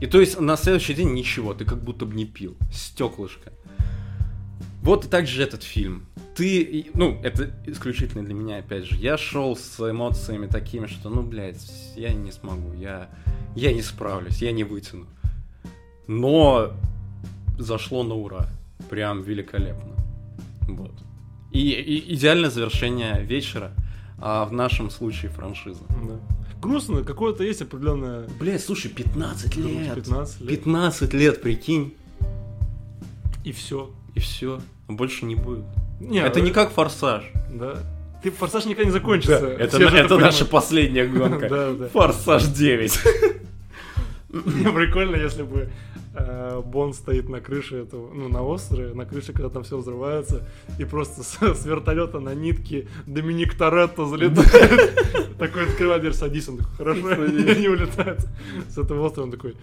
[0.00, 2.56] И то есть на следующий день ничего, ты как будто бы не пил.
[2.72, 3.52] Стеклышко.
[4.80, 6.06] Вот и так же этот фильм.
[6.34, 8.96] Ты, ну, это исключительно для меня, опять же.
[8.96, 11.62] Я шел с эмоциями такими, что, ну, блядь,
[11.94, 13.10] я не смогу, я,
[13.54, 15.06] я не справлюсь, я не вытяну.
[16.06, 16.72] Но
[17.58, 18.48] зашло на ура.
[18.88, 19.92] Прям великолепно.
[20.68, 20.92] Вот.
[21.50, 23.72] И, и идеальное завершение вечера,
[24.18, 25.82] а в нашем случае франшиза.
[25.88, 26.18] Да.
[26.60, 28.28] Грустно, какое-то есть определенное...
[28.38, 29.94] Блядь, слушай, 15 лет.
[29.94, 30.48] 15 лет.
[30.48, 31.94] 15 лет, прикинь.
[33.44, 33.90] И все.
[34.14, 34.60] И все.
[34.88, 35.64] Больше не будет.
[36.08, 37.24] Не, это э, не как форсаж.
[37.50, 37.78] Да.
[38.22, 39.46] Ты форсаж никогда не закончится.
[39.46, 40.32] это Все же это понимают.
[40.32, 41.48] наша последняя гонка.
[41.50, 41.88] Да, да.
[41.88, 43.00] Форсаж 9.
[44.32, 45.68] Не, Прикольно, если бы
[46.14, 50.48] э, Бонд стоит на крыше этого, ну, на острове, на крыше, когда там все взрывается,
[50.78, 55.34] и просто с, с вертолета на нитке Доминик Торетто залетает.
[55.38, 58.20] Такой открывает дверь, садись, он такой, хорошо, и они улетают
[58.68, 59.26] с этого острова.
[59.26, 59.54] Он такой,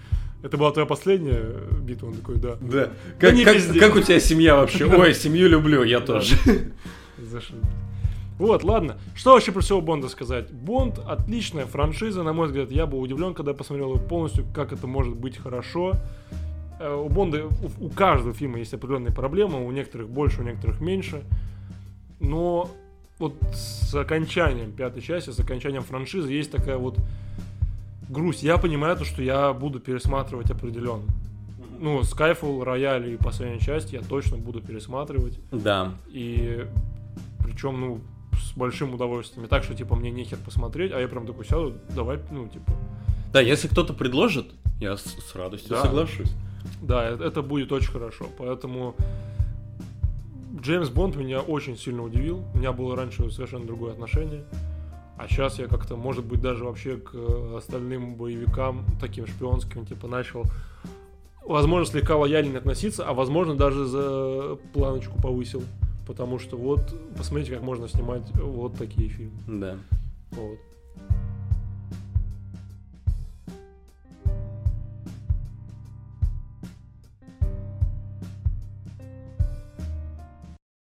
[0.43, 1.43] это была твоя последняя
[1.81, 2.07] битва?
[2.07, 2.55] Он такой, да.
[2.61, 2.85] Да.
[2.85, 4.85] Да Как, не как- как у тебя семья вообще?
[4.85, 6.05] Ой, семью люблю, я Да.
[6.05, 6.35] тоже.
[8.37, 8.97] Вот, ладно.
[9.15, 10.49] Что вообще про всего Бонда сказать?
[10.51, 12.71] Бонд отличная франшиза, на мой взгляд.
[12.71, 15.95] Я был удивлен, когда посмотрел его полностью, как это может быть хорошо.
[16.79, 20.79] Э, У Бонда, у, у каждого фильма есть определенные проблемы, у некоторых больше, у некоторых
[20.79, 21.23] меньше.
[22.21, 22.71] Но
[23.17, 26.97] вот с окончанием пятой части, с окончанием франшизы есть такая вот
[28.09, 28.43] грусть.
[28.43, 31.03] Я понимаю то, что я буду пересматривать определенно.
[31.79, 35.39] Ну, Skyfall, Рояль и последняя часть я точно буду пересматривать.
[35.51, 35.93] Да.
[36.09, 36.67] И
[37.43, 37.99] причем, ну,
[38.33, 39.43] с большим удовольствием.
[39.43, 42.73] Не так, что, типа, мне нехер посмотреть, а я прям такой сяду, давай, ну, типа,
[43.31, 44.47] Да, если кто-то предложит,
[44.81, 45.83] я с, с радостью Да.
[45.83, 46.31] соглашусь.
[46.81, 48.25] да, э- это будет очень хорошо.
[48.37, 48.95] Поэтому
[50.61, 52.43] Джеймс Бонд меня очень сильно удивил.
[52.53, 54.43] У меня было раньше совершенно другое отношение.
[55.19, 60.07] А сейчас я как-то, может быть, даже вообще к э, остальным боевикам, таким шпионским, типа,
[60.07, 60.45] начал,
[61.45, 65.61] возможно, слегка лояльнее относиться, а возможно, даже за планочку повысил.
[66.07, 69.37] Потому что вот, посмотрите, как можно снимать вот такие фильмы.
[69.45, 69.77] Да.
[70.31, 70.57] Вот.